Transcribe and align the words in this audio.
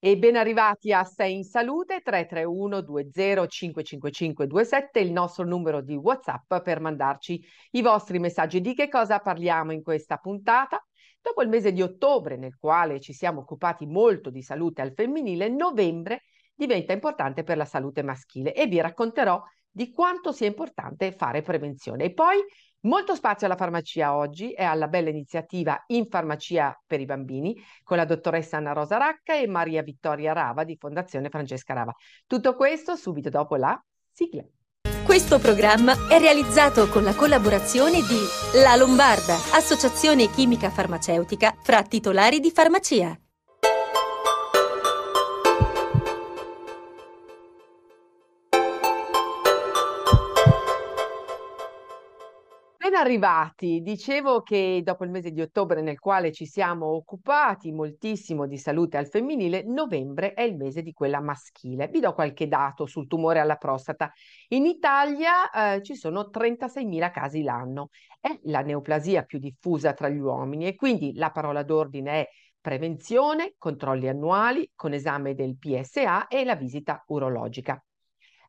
E 0.00 0.16
ben 0.16 0.36
arrivati 0.36 0.92
a 0.92 1.02
Sei 1.02 1.34
in 1.34 1.42
Salute 1.42 2.02
331 2.02 2.82
20 2.82 3.48
555 3.48 4.46
27, 4.46 5.00
il 5.00 5.10
nostro 5.10 5.44
numero 5.44 5.80
di 5.80 5.96
WhatsApp 5.96 6.62
per 6.62 6.78
mandarci 6.78 7.44
i 7.72 7.82
vostri 7.82 8.20
messaggi. 8.20 8.60
Di 8.60 8.74
che 8.74 8.88
cosa 8.88 9.18
parliamo 9.18 9.72
in 9.72 9.82
questa 9.82 10.18
puntata? 10.18 10.80
Dopo 11.20 11.42
il 11.42 11.48
mese 11.48 11.72
di 11.72 11.82
ottobre, 11.82 12.36
nel 12.36 12.56
quale 12.58 13.00
ci 13.00 13.12
siamo 13.12 13.40
occupati 13.40 13.86
molto 13.86 14.30
di 14.30 14.40
salute 14.40 14.82
al 14.82 14.92
femminile, 14.94 15.48
novembre 15.48 16.22
diventa 16.54 16.92
importante 16.92 17.42
per 17.42 17.56
la 17.56 17.64
salute 17.64 18.04
maschile 18.04 18.54
e 18.54 18.66
vi 18.66 18.80
racconterò 18.80 19.42
di 19.68 19.90
quanto 19.90 20.30
sia 20.30 20.46
importante 20.46 21.10
fare 21.10 21.42
prevenzione. 21.42 22.04
E 22.04 22.12
poi 22.12 22.38
Molto 22.82 23.16
spazio 23.16 23.46
alla 23.46 23.56
farmacia 23.56 24.14
oggi 24.14 24.52
e 24.52 24.62
alla 24.62 24.86
bella 24.86 25.08
iniziativa 25.08 25.82
In 25.88 26.06
Farmacia 26.06 26.80
per 26.86 27.00
i 27.00 27.06
Bambini 27.06 27.60
con 27.82 27.96
la 27.96 28.04
dottoressa 28.04 28.56
Anna 28.56 28.72
Rosa 28.72 28.98
Racca 28.98 29.34
e 29.34 29.48
Maria 29.48 29.82
Vittoria 29.82 30.32
Rava 30.32 30.62
di 30.62 30.76
Fondazione 30.78 31.28
Francesca 31.28 31.74
Rava. 31.74 31.92
Tutto 32.26 32.54
questo 32.54 32.94
subito 32.94 33.30
dopo 33.30 33.56
la 33.56 33.76
sigla. 34.12 34.44
Questo 35.04 35.40
programma 35.40 36.06
è 36.08 36.20
realizzato 36.20 36.88
con 36.88 37.02
la 37.02 37.14
collaborazione 37.14 37.98
di 38.02 38.60
La 38.62 38.76
Lombarda, 38.76 39.34
associazione 39.54 40.30
chimica 40.30 40.70
farmaceutica 40.70 41.56
fra 41.60 41.82
titolari 41.82 42.38
di 42.38 42.52
farmacia. 42.52 43.18
Arrivati. 52.98 53.80
Dicevo 53.80 54.42
che 54.42 54.80
dopo 54.84 55.04
il 55.04 55.10
mese 55.10 55.30
di 55.30 55.40
ottobre 55.40 55.82
nel 55.82 55.98
quale 55.98 56.32
ci 56.32 56.46
siamo 56.46 56.86
occupati 56.86 57.72
moltissimo 57.72 58.46
di 58.46 58.58
salute 58.58 58.96
al 58.96 59.08
femminile, 59.08 59.62
novembre 59.64 60.34
è 60.34 60.42
il 60.42 60.56
mese 60.56 60.82
di 60.82 60.92
quella 60.92 61.20
maschile. 61.20 61.88
Vi 61.88 62.00
do 62.00 62.12
qualche 62.12 62.48
dato 62.48 62.86
sul 62.86 63.06
tumore 63.06 63.38
alla 63.40 63.56
prostata. 63.56 64.12
In 64.48 64.66
Italia 64.66 65.50
eh, 65.50 65.82
ci 65.82 65.94
sono 65.94 66.30
36.000 66.32 67.10
casi 67.10 67.42
l'anno. 67.42 67.88
È 68.20 68.36
la 68.44 68.60
neoplasia 68.60 69.22
più 69.22 69.38
diffusa 69.38 69.92
tra 69.92 70.08
gli 70.08 70.18
uomini 70.18 70.66
e 70.66 70.74
quindi 70.74 71.14
la 71.14 71.30
parola 71.30 71.62
d'ordine 71.62 72.10
è 72.20 72.28
prevenzione, 72.60 73.54
controlli 73.56 74.08
annuali 74.08 74.70
con 74.74 74.92
esame 74.92 75.34
del 75.34 75.56
PSA 75.56 76.26
e 76.26 76.44
la 76.44 76.56
visita 76.56 77.02
urologica. 77.06 77.82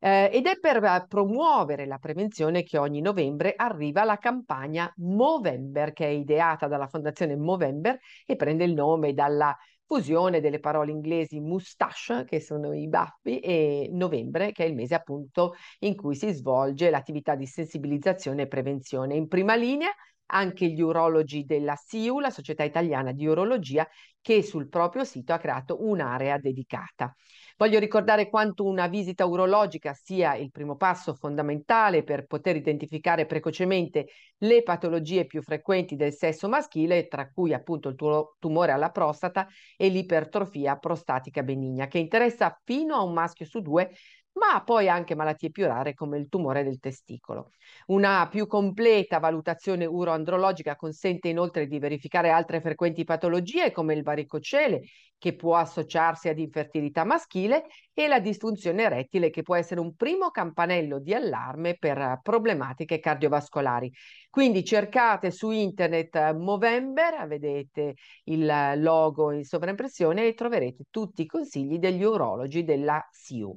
Eh, 0.01 0.29
ed 0.31 0.45
è 0.45 0.57
per 0.59 0.81
uh, 0.81 1.07
promuovere 1.07 1.85
la 1.85 1.97
prevenzione 1.97 2.63
che 2.63 2.77
ogni 2.77 3.01
novembre 3.01 3.53
arriva 3.55 4.05
la 4.05 4.17
campagna 4.17 4.91
Movember, 4.97 5.91
che 5.91 6.05
è 6.05 6.09
ideata 6.09 6.67
dalla 6.67 6.87
Fondazione 6.87 7.35
Movember 7.35 7.99
e 8.25 8.35
prende 8.37 8.63
il 8.63 8.73
nome 8.73 9.13
dalla 9.13 9.55
fusione 9.85 10.39
delle 10.39 10.59
parole 10.59 10.91
inglesi 10.91 11.39
moustache, 11.41 12.23
che 12.25 12.39
sono 12.39 12.73
i 12.73 12.87
baffi, 12.87 13.39
e 13.39 13.89
novembre, 13.91 14.51
che 14.51 14.63
è 14.63 14.67
il 14.67 14.75
mese 14.75 14.95
appunto 14.95 15.55
in 15.79 15.95
cui 15.95 16.15
si 16.15 16.31
svolge 16.31 16.89
l'attività 16.89 17.35
di 17.35 17.45
sensibilizzazione 17.45 18.43
e 18.43 18.47
prevenzione. 18.47 19.15
In 19.15 19.27
prima 19.27 19.55
linea 19.55 19.89
anche 20.31 20.67
gli 20.67 20.81
urologi 20.81 21.43
della 21.43 21.75
SIU, 21.75 22.19
la 22.19 22.29
Società 22.29 22.63
Italiana 22.63 23.11
di 23.11 23.25
Urologia, 23.25 23.87
che 24.21 24.43
sul 24.43 24.69
proprio 24.69 25.03
sito 25.03 25.33
ha 25.33 25.39
creato 25.39 25.83
un'area 25.83 26.37
dedicata. 26.37 27.13
Voglio 27.59 27.77
ricordare 27.77 28.29
quanto 28.29 28.63
una 28.63 28.87
visita 28.87 29.25
urologica 29.25 29.91
sia 29.93 30.33
il 30.35 30.49
primo 30.49 30.77
passo 30.77 31.13
fondamentale 31.13 32.03
per 32.03 32.25
poter 32.25 32.55
identificare 32.55 33.25
precocemente 33.25 34.07
le 34.37 34.63
patologie 34.63 35.25
più 35.25 35.41
frequenti 35.41 35.97
del 35.97 36.13
sesso 36.13 36.47
maschile, 36.47 37.09
tra 37.09 37.29
cui 37.29 37.53
appunto 37.53 37.89
il 37.89 37.97
tumore 38.39 38.71
alla 38.71 38.91
prostata 38.91 39.45
e 39.75 39.89
l'ipertrofia 39.89 40.77
prostatica 40.77 41.43
benigna, 41.43 41.87
che 41.87 41.97
interessa 41.97 42.57
fino 42.63 42.95
a 42.95 43.03
un 43.03 43.11
maschio 43.11 43.45
su 43.45 43.59
due 43.59 43.91
ma 44.39 44.63
poi 44.63 44.87
anche 44.87 45.15
malattie 45.15 45.51
più 45.51 45.65
rare 45.65 45.93
come 45.93 46.17
il 46.17 46.29
tumore 46.29 46.63
del 46.63 46.79
testicolo. 46.79 47.49
Una 47.87 48.27
più 48.29 48.47
completa 48.47 49.19
valutazione 49.19 49.85
uroandrologica 49.85 50.77
consente 50.77 51.27
inoltre 51.27 51.67
di 51.67 51.77
verificare 51.77 52.29
altre 52.29 52.61
frequenti 52.61 53.03
patologie 53.03 53.71
come 53.71 53.93
il 53.95 54.03
varicocele, 54.03 54.81
che 55.19 55.35
può 55.35 55.57
associarsi 55.57 56.29
ad 56.29 56.39
infertilità 56.39 57.03
maschile, 57.03 57.65
e 57.93 58.07
la 58.07 58.19
disfunzione 58.19 58.83
erettile, 58.83 59.29
che 59.29 59.43
può 59.43 59.55
essere 59.55 59.81
un 59.81 59.93
primo 59.93 60.29
campanello 60.31 60.99
di 60.99 61.13
allarme 61.13 61.75
per 61.77 62.19
problematiche 62.23 62.97
cardiovascolari. 62.99 63.91
Quindi 64.29 64.63
cercate 64.63 65.29
su 65.29 65.51
internet 65.51 66.33
Movember, 66.33 67.27
vedete 67.27 67.95
il 68.23 68.73
logo 68.77 69.31
in 69.31 69.43
sovraimpressione 69.43 70.25
e 70.25 70.33
troverete 70.33 70.85
tutti 70.89 71.23
i 71.23 71.27
consigli 71.27 71.77
degli 71.77 72.03
urologi 72.03 72.63
della 72.63 73.05
SIU. 73.11 73.55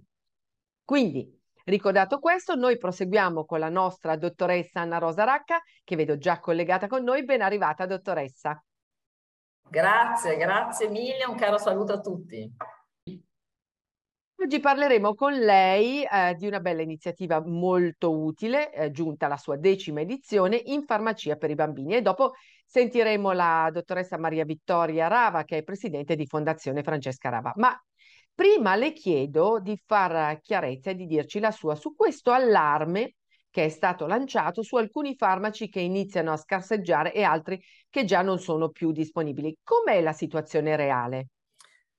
Quindi, 0.84 1.40
ricordato 1.64 2.18
questo, 2.18 2.56
noi 2.56 2.76
proseguiamo 2.76 3.44
con 3.44 3.60
la 3.60 3.68
nostra 3.68 4.16
dottoressa 4.16 4.80
Anna 4.80 4.98
Rosa 4.98 5.22
Racca, 5.22 5.60
che 5.84 5.94
vedo 5.94 6.18
già 6.18 6.40
collegata 6.40 6.88
con 6.88 7.04
noi. 7.04 7.24
Ben 7.24 7.40
arrivata, 7.40 7.86
dottoressa. 7.86 8.60
Grazie, 9.72 10.36
grazie 10.36 10.90
mille, 10.90 11.24
un 11.26 11.34
caro 11.34 11.56
saluto 11.56 11.94
a 11.94 12.00
tutti. 12.00 12.46
Oggi 14.34 14.60
parleremo 14.60 15.14
con 15.14 15.32
lei 15.32 16.04
eh, 16.04 16.34
di 16.34 16.46
una 16.46 16.60
bella 16.60 16.82
iniziativa 16.82 17.42
molto 17.42 18.14
utile, 18.14 18.70
eh, 18.70 18.90
giunta 18.90 19.24
alla 19.24 19.38
sua 19.38 19.56
decima 19.56 20.02
edizione, 20.02 20.60
in 20.62 20.84
farmacia 20.84 21.36
per 21.36 21.48
i 21.48 21.54
bambini. 21.54 21.94
E 21.94 22.02
dopo 22.02 22.34
sentiremo 22.66 23.32
la 23.32 23.70
dottoressa 23.72 24.18
Maria 24.18 24.44
Vittoria 24.44 25.08
Rava, 25.08 25.44
che 25.44 25.56
è 25.56 25.62
presidente 25.62 26.16
di 26.16 26.26
Fondazione 26.26 26.82
Francesca 26.82 27.30
Rava. 27.30 27.54
Ma 27.56 27.74
Prima 28.34 28.76
le 28.76 28.92
chiedo 28.92 29.58
di 29.60 29.78
far 29.86 30.40
chiarezza 30.40 30.90
e 30.90 30.94
di 30.94 31.06
dirci 31.06 31.38
la 31.38 31.50
sua 31.50 31.74
su 31.74 31.94
questo 31.94 32.32
allarme 32.32 33.16
che 33.52 33.66
è 33.66 33.68
stato 33.68 34.06
lanciato 34.08 34.62
su 34.62 34.76
alcuni 34.76 35.14
farmaci 35.14 35.68
che 35.68 35.80
iniziano 35.80 36.32
a 36.32 36.36
scarseggiare 36.36 37.12
e 37.12 37.22
altri 37.22 37.62
che 37.88 38.04
già 38.04 38.22
non 38.22 38.40
sono 38.40 38.70
più 38.70 38.90
disponibili. 38.90 39.56
Com'è 39.62 40.00
la 40.00 40.12
situazione 40.12 40.74
reale? 40.74 41.28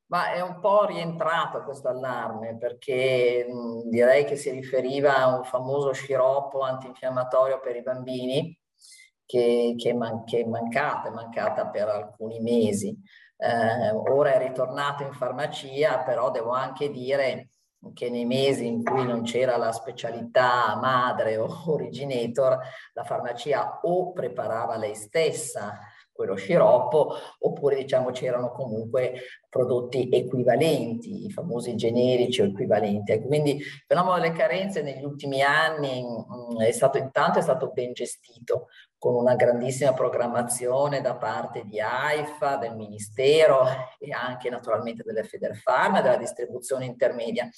Ma 0.08 0.32
è 0.34 0.42
un 0.42 0.60
po' 0.60 0.86
rientrato 0.86 1.64
questo 1.64 1.88
allarme 1.88 2.58
perché 2.58 3.46
mh, 3.50 3.90
direi 3.90 4.26
che 4.26 4.36
si 4.36 4.52
riferiva 4.52 5.16
a 5.18 5.36
un 5.38 5.44
famoso 5.44 5.92
sciroppo 5.94 6.62
antinfiammatorio 6.62 7.60
per 7.60 7.76
i 7.76 7.82
bambini 7.82 8.56
che, 9.26 9.76
che, 9.78 9.94
man- 9.94 10.24
che 10.26 10.42
è 10.42 10.46
mancata, 10.46 11.10
è 11.10 11.12
mancata 11.12 11.68
per 11.70 11.88
alcuni 11.88 12.40
mesi. 12.42 12.96
Eh, 13.38 13.92
ora 13.92 14.34
è 14.34 14.38
ritornato 14.48 15.04
in 15.04 15.14
farmacia, 15.14 16.00
però 16.04 16.30
devo 16.32 16.52
anche 16.52 16.92
dire 16.92 17.50
che 17.94 18.10
nei 18.10 18.26
mesi 18.26 18.66
in 18.66 18.84
cui 18.84 19.06
non 19.06 19.24
c'era 19.24 19.58
la 19.58 19.72
specialità 19.72 20.78
madre 20.80 21.38
o 21.38 21.48
originator, 21.68 22.60
la 22.94 23.04
farmacia 23.04 23.80
o 23.82 24.14
preparava 24.14 24.78
lei 24.78 24.96
stessa 24.96 25.80
quello 26.14 26.36
sciroppo, 26.36 27.16
oppure 27.40 27.76
diciamo 27.76 28.12
c'erano 28.12 28.52
comunque 28.52 29.20
prodotti 29.54 30.10
equivalenti, 30.12 31.28
i 31.28 31.32
famosi 31.32 31.76
generici 31.76 32.42
o 32.42 32.46
equivalenti. 32.46 33.22
Quindi 33.22 33.58
il 33.58 33.84
fenomeno 33.86 34.16
delle 34.16 34.32
carenze 34.32 34.82
negli 34.82 35.04
ultimi 35.04 35.44
anni 35.44 36.02
mm, 36.02 36.60
è 36.60 36.72
stato 36.72 36.98
intanto 36.98 37.38
è 37.38 37.44
stato 37.44 37.70
ben 37.72 37.94
gestito, 37.94 38.70
con 39.04 39.16
una 39.16 39.36
grandissima 39.36 39.94
programmazione 39.94 41.02
da 41.02 41.16
parte 41.16 41.66
di 41.66 41.78
AIFA, 41.78 42.56
del 42.56 42.74
Ministero 42.74 43.66
e 44.00 44.14
anche 44.14 44.50
naturalmente 44.50 45.04
delle 45.04 45.26
Federfarma, 45.26 46.02
della 46.02 46.16
distribuzione 46.16 46.86
intermedia. 46.86 47.50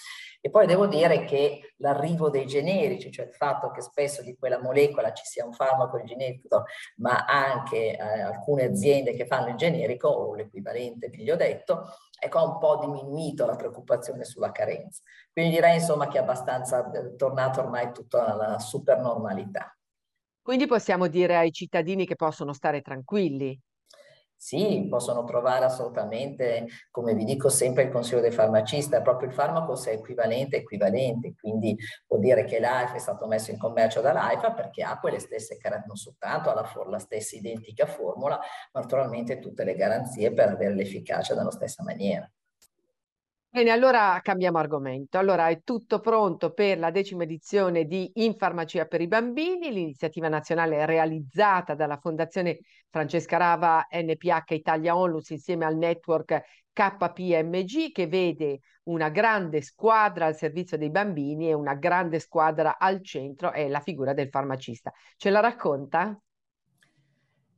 E 0.42 0.50
poi 0.50 0.66
devo 0.66 0.88
dire 0.88 1.24
che 1.24 1.76
l'arrivo 1.78 2.32
dei 2.32 2.48
generici, 2.48 3.12
cioè 3.12 3.28
il 3.28 3.34
fatto 3.34 3.70
che 3.70 3.82
spesso 3.82 4.24
di 4.24 4.36
quella 4.36 4.60
molecola 4.60 5.14
ci 5.14 5.24
sia 5.26 5.46
un 5.46 5.54
farmaco 5.54 6.02
generico, 6.04 6.66
ma 6.98 7.26
anche 7.26 7.96
eh, 7.96 8.22
alcune 8.22 8.64
aziende 8.64 9.14
che 9.14 9.28
fanno 9.28 9.50
il 9.50 9.56
generico 9.56 10.08
o 10.08 10.34
l'equivalente, 10.34 11.10
meglio 11.10 11.36
detto, 11.36 11.84
ecco, 12.25 12.40
ha 12.40 12.44
un 12.44 12.58
po' 12.58 12.78
diminuito 12.78 13.46
la 13.46 13.56
preoccupazione 13.56 14.23
sulla 14.23 14.52
carenza. 14.52 15.02
Quindi 15.32 15.55
direi 15.55 15.76
insomma 15.76 16.08
che 16.08 16.17
è 16.17 16.22
abbastanza 16.22 16.91
eh, 16.91 17.16
tornato 17.16 17.61
ormai 17.61 17.91
tutto 17.91 18.20
alla 18.20 18.59
super 18.59 19.00
normalità. 19.00 19.76
Quindi 20.41 20.67
possiamo 20.67 21.08
dire 21.08 21.38
ai 21.38 21.52
cittadini 21.52 22.05
che 22.05 22.16
possono 22.16 22.53
stare 22.53 22.82
tranquilli. 22.82 23.59
Sì, 24.37 24.85
possono 24.90 25.23
trovare 25.23 25.66
assolutamente, 25.66 26.67
come 26.91 27.16
vi 27.16 27.23
dico 27.23 27.49
sempre 27.49 27.84
il 27.84 27.90
consiglio 27.91 28.22
del 28.22 28.34
farmacista, 28.34 29.02
proprio 29.02 29.29
il 29.29 29.34
farmaco 29.34 29.76
se 29.76 29.91
è 29.91 29.93
equivalente, 29.96 30.58
equivalente, 30.58 31.34
quindi 31.40 31.76
vuol 32.08 32.22
dire 32.22 32.43
che 32.43 32.59
l'AIFA 32.59 32.93
è 32.93 32.99
stato 32.99 33.26
messo 33.26 33.49
in 33.49 33.58
commercio 33.58 34.02
dall'AIFA 34.02 34.52
perché 34.53 34.84
ha 34.84 34.99
quelle 34.99 35.20
stesse 35.20 35.58
caratteristiche, 35.58 35.87
non 35.87 35.96
soltanto 35.97 36.49
ha 36.52 36.53
la, 36.53 36.90
la 36.90 36.99
stessa 36.99 37.35
identica 37.35 37.87
formula, 37.87 38.37
ma 38.73 38.82
naturalmente 38.82 39.40
tutte 39.40 39.64
le 39.64 39.73
garanzie 39.76 40.32
per 40.32 40.49
avere 40.49 40.76
l'efficacia 40.76 41.34
nella 41.34 41.52
stessa 41.52 41.81
maniera. 41.84 42.29
Bene, 43.55 43.72
allora 43.72 44.19
cambiamo 44.22 44.57
argomento. 44.57 45.17
Allora 45.17 45.47
è 45.47 45.61
tutto 45.63 46.02
pronto 46.02 46.52
per 46.52 46.78
la 46.78 46.91
decima 46.91 47.23
edizione 47.23 47.85
di 47.85 48.11
In 48.16 48.35
Farmacia 48.35 48.85
per 48.85 48.99
i 48.99 49.07
Bambini, 49.07 49.72
l'iniziativa 49.72 50.28
nazionale 50.28 50.85
realizzata 50.85 51.73
dalla 51.73 51.96
Fondazione 51.96 52.59
Francesca 52.90 53.37
Rava 53.37 53.87
NPH 53.90 54.55
Italia 54.55 54.97
Onlus 54.97 55.29
insieme 55.29 55.63
al 55.63 55.78
network 55.78 56.41
KPMG 56.73 57.93
che 57.93 58.07
vede 58.07 58.59
una 58.87 59.07
grande 59.07 59.61
squadra 59.61 60.25
al 60.25 60.35
servizio 60.35 60.78
dei 60.78 60.91
bambini 60.91 61.47
e 61.47 61.53
una 61.53 61.75
grande 61.75 62.19
squadra 62.19 62.78
al 62.78 63.02
centro 63.02 63.53
è 63.53 63.69
la 63.69 63.79
figura 63.79 64.11
del 64.11 64.28
farmacista. 64.28 64.91
Ce 65.16 65.29
la 65.29 65.40
racconta? 65.40 66.19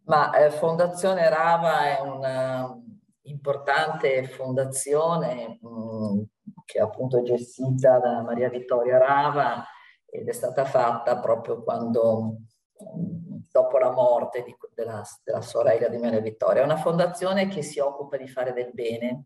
Ma 0.03 0.31
eh, 0.38 0.51
Fondazione 0.51 1.27
Rava 1.27 1.97
è 1.97 2.01
una 2.01 2.96
importante 3.29 4.24
fondazione 4.27 5.59
mh, 5.62 5.68
mm, 5.68 6.21
che 6.65 6.79
appunto 6.79 7.19
è 7.19 7.24
gestita 7.24 8.00
da 8.00 8.21
Maria 8.21 8.50
Vittoria 8.50 8.97
Rava 8.97 9.65
ed 10.06 10.27
è 10.27 10.33
stata 10.33 10.65
fatta 10.65 11.19
proprio 11.19 11.63
quando 11.63 12.38
mm, 12.83 13.38
dopo 13.51 13.77
la 13.77 13.91
morte 13.91 14.44
di, 14.44 14.56
della, 14.74 15.03
della, 15.24 15.41
sorella 15.41 15.88
di 15.88 15.97
Maria 15.97 16.21
Vittoria. 16.21 16.62
È 16.62 16.65
una 16.65 16.77
fondazione 16.77 17.47
che 17.47 17.62
si 17.62 17.79
occupa 17.79 18.18
di 18.18 18.27
fare 18.27 18.53
del 18.53 18.71
bene, 18.74 19.25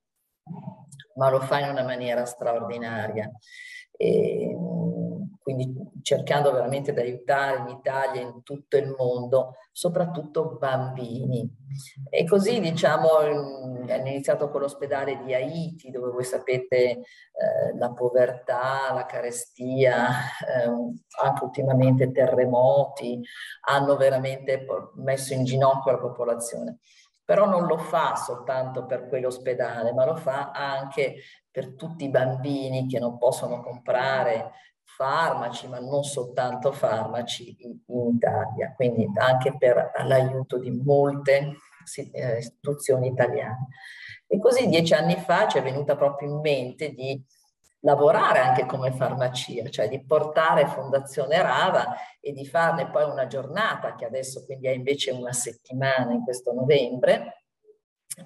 ma 1.16 1.30
lo 1.30 1.40
fa 1.40 1.60
in 1.60 1.70
una 1.70 1.84
maniera 1.84 2.26
straordinaria. 2.26 3.30
E, 3.92 4.56
quindi 5.42 5.74
cercando 6.04 6.52
veramente 6.52 6.94
di 6.94 7.00
aiutare 7.00 7.60
in 7.60 7.70
Italia 7.70 8.22
e 8.22 8.26
in 8.26 8.44
tutto 8.44 8.78
il 8.78 8.94
mondo, 8.96 9.56
soprattutto 9.72 10.58
bambini. 10.60 11.50
E 12.10 12.26
così 12.26 12.60
diciamo 12.60 13.10
hanno 13.18 14.08
iniziato 14.08 14.50
con 14.50 14.62
l'ospedale 14.62 15.22
di 15.24 15.34
Haiti, 15.34 15.90
dove 15.90 16.12
voi 16.12 16.24
sapete 16.24 16.78
eh, 16.78 17.02
la 17.76 17.92
povertà, 17.92 18.94
la 18.94 19.06
carestia, 19.06 20.10
eh, 20.10 20.70
anche 21.24 21.44
ultimamente 21.44 22.12
terremoti, 22.12 23.20
hanno 23.68 23.96
veramente 23.98 24.66
messo 24.96 25.34
in 25.34 25.44
ginocchio 25.44 25.92
la 25.92 26.00
popolazione 26.00 26.78
però 27.24 27.46
non 27.46 27.66
lo 27.66 27.78
fa 27.78 28.18
soltanto 28.18 28.86
per 28.86 29.08
quell'ospedale, 29.08 29.94
ma 29.94 30.04
lo 30.04 30.18
fa 30.18 30.52
anche 30.52 31.22
per 31.50 31.76
tutti 31.76 32.04
i 32.04 32.10
bambini 32.10 32.88
che 32.88 33.00
non 33.00 33.18
possono 33.18 33.62
comprare 33.62 34.52
farmaci, 34.96 35.68
ma 35.68 35.80
non 35.80 36.04
soltanto 36.04 36.72
farmaci 36.72 37.56
in 37.60 37.80
Italia, 38.16 38.74
quindi 38.76 39.10
anche 39.16 39.56
per 39.58 39.92
l'aiuto 40.06 40.58
di 40.58 40.72
molte 40.72 41.58
eh, 42.12 42.38
istituzioni 42.38 43.08
italiane. 43.08 43.68
E 44.28 44.40
così 44.40 44.68
dieci 44.68 44.94
anni 44.94 45.16
fa 45.16 45.48
ci 45.48 45.58
è 45.58 45.62
venuta 45.62 45.96
proprio 45.96 46.30
in 46.30 46.40
mente 46.40 46.94
di 46.94 47.22
lavorare 47.82 48.40
anche 48.40 48.66
come 48.66 48.92
farmacia, 48.92 49.68
cioè 49.70 49.90
di 49.90 50.04
portare 50.06 50.68
Fondazione 50.68 51.42
Rava 51.42 51.96
e 52.20 52.32
di 52.32 52.46
farne 52.46 52.90
poi 52.90 53.10
una 53.10 53.28
giornata, 53.28 53.96
che 53.96 54.06
adesso 54.06 54.46
quindi 54.46 54.68
è 54.68 54.72
invece 54.72 55.12
una 55.12 55.34
settimana 55.34 56.14
in 56.14 56.24
questo 56.24 56.54
novembre, 56.54 57.46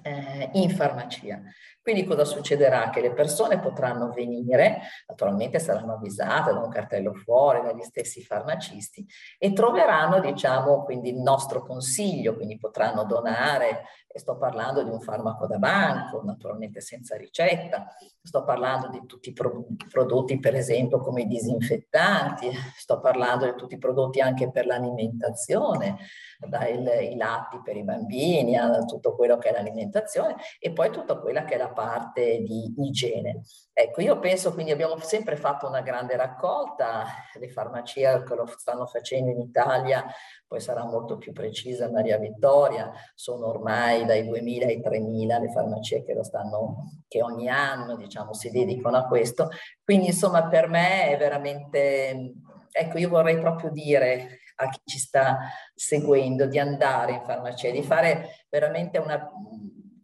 eh, 0.02 0.50
in 0.54 0.70
farmacia. 0.70 1.42
Quindi 1.86 2.04
cosa 2.04 2.26
succederà? 2.26 2.90
Che 2.90 3.00
le 3.00 3.14
persone 3.14 3.60
potranno 3.60 4.10
venire, 4.10 4.80
naturalmente 5.08 5.60
saranno 5.60 5.94
avvisate 5.94 6.52
da 6.52 6.58
un 6.58 6.70
cartello 6.70 7.14
fuori, 7.14 7.62
dagli 7.62 7.84
stessi 7.84 8.24
farmacisti, 8.24 9.06
e 9.38 9.54
troveranno, 9.54 10.20
diciamo, 10.20 10.84
quindi 10.84 11.10
il 11.10 11.20
nostro 11.20 11.62
consiglio, 11.64 12.34
quindi 12.34 12.58
potranno 12.58 13.04
donare, 13.04 13.84
e 14.08 14.18
sto 14.18 14.36
parlando 14.36 14.82
di 14.82 14.90
un 14.90 15.00
farmaco 15.00 15.46
da 15.46 15.60
banco, 15.60 16.24
naturalmente 16.24 16.82
senza 16.82 17.18
ricetta, 17.18 17.86
sto 18.24 18.44
parlando 18.44 18.88
di 18.88 19.06
tutti 19.06 19.30
i 19.30 19.34
pro 19.34 19.66
prodotti, 19.92 20.40
per 20.40 20.56
esempio, 20.56 21.00
come 21.02 21.22
i 21.22 21.28
disinfettanti, 21.28 22.50
sto 22.78 23.00
parlando 23.00 23.46
di 23.46 23.54
tutti 23.56 23.76
i 23.76 23.78
prodotti 23.78 24.22
anche 24.22 24.50
per 24.50 24.66
l'alimentazione, 24.66 25.98
dai 26.40 27.16
latti 27.16 27.62
per 27.64 27.76
i 27.76 27.84
bambini 27.84 28.58
a 28.58 28.84
tutto 28.86 29.16
quello 29.16 29.38
che 29.38 29.50
è 29.50 29.52
l'alimentazione 29.52 30.36
e 30.60 30.72
poi 30.72 30.92
tutta 30.92 31.18
quella 31.20 31.44
che 31.44 31.56
è 31.56 31.58
la 31.58 31.70
parte 31.76 32.42
di 32.42 32.74
igiene. 32.78 33.42
Ecco, 33.72 34.02
io 34.02 34.18
penso 34.20 34.54
quindi 34.54 34.72
abbiamo 34.72 34.98
sempre 35.00 35.36
fatto 35.36 35.68
una 35.68 35.82
grande 35.82 36.16
raccolta, 36.16 37.06
le 37.38 37.50
farmacie 37.50 38.24
che 38.24 38.34
lo 38.34 38.48
stanno 38.48 38.88
facendo 38.88 39.30
in 39.30 39.40
Italia, 39.42 40.04
poi 40.48 40.60
sarà 40.62 40.86
molto 40.86 41.18
più 41.18 41.34
precisa 41.34 41.92
Maria 41.92 42.18
Vittoria, 42.18 42.90
sono 43.14 43.48
ormai 43.48 44.06
dai 44.06 44.26
2000 44.26 44.66
ai 44.66 44.82
3000 44.82 45.40
le 45.40 45.52
farmacie 45.52 46.04
che 46.04 46.14
lo 46.14 46.24
stanno, 46.24 47.04
che 47.08 47.22
ogni 47.22 47.50
anno 47.50 47.98
diciamo 47.98 48.34
si 48.34 48.50
dedicano 48.50 48.98
a 48.98 49.06
questo. 49.06 49.50
Quindi 49.84 50.08
insomma 50.08 50.48
per 50.48 50.70
me 50.70 51.10
è 51.10 51.18
veramente, 51.18 52.34
ecco 52.72 52.98
io 52.98 53.10
vorrei 53.10 53.38
proprio 53.40 53.70
dire 53.70 54.40
a 54.56 54.70
chi 54.70 54.80
ci 54.86 55.00
sta 55.00 55.50
seguendo 55.74 56.46
di 56.46 56.60
andare 56.60 57.14
in 57.14 57.24
farmacia, 57.24 57.70
di 57.70 57.84
fare 57.84 58.46
veramente 58.50 58.98
una, 58.98 59.30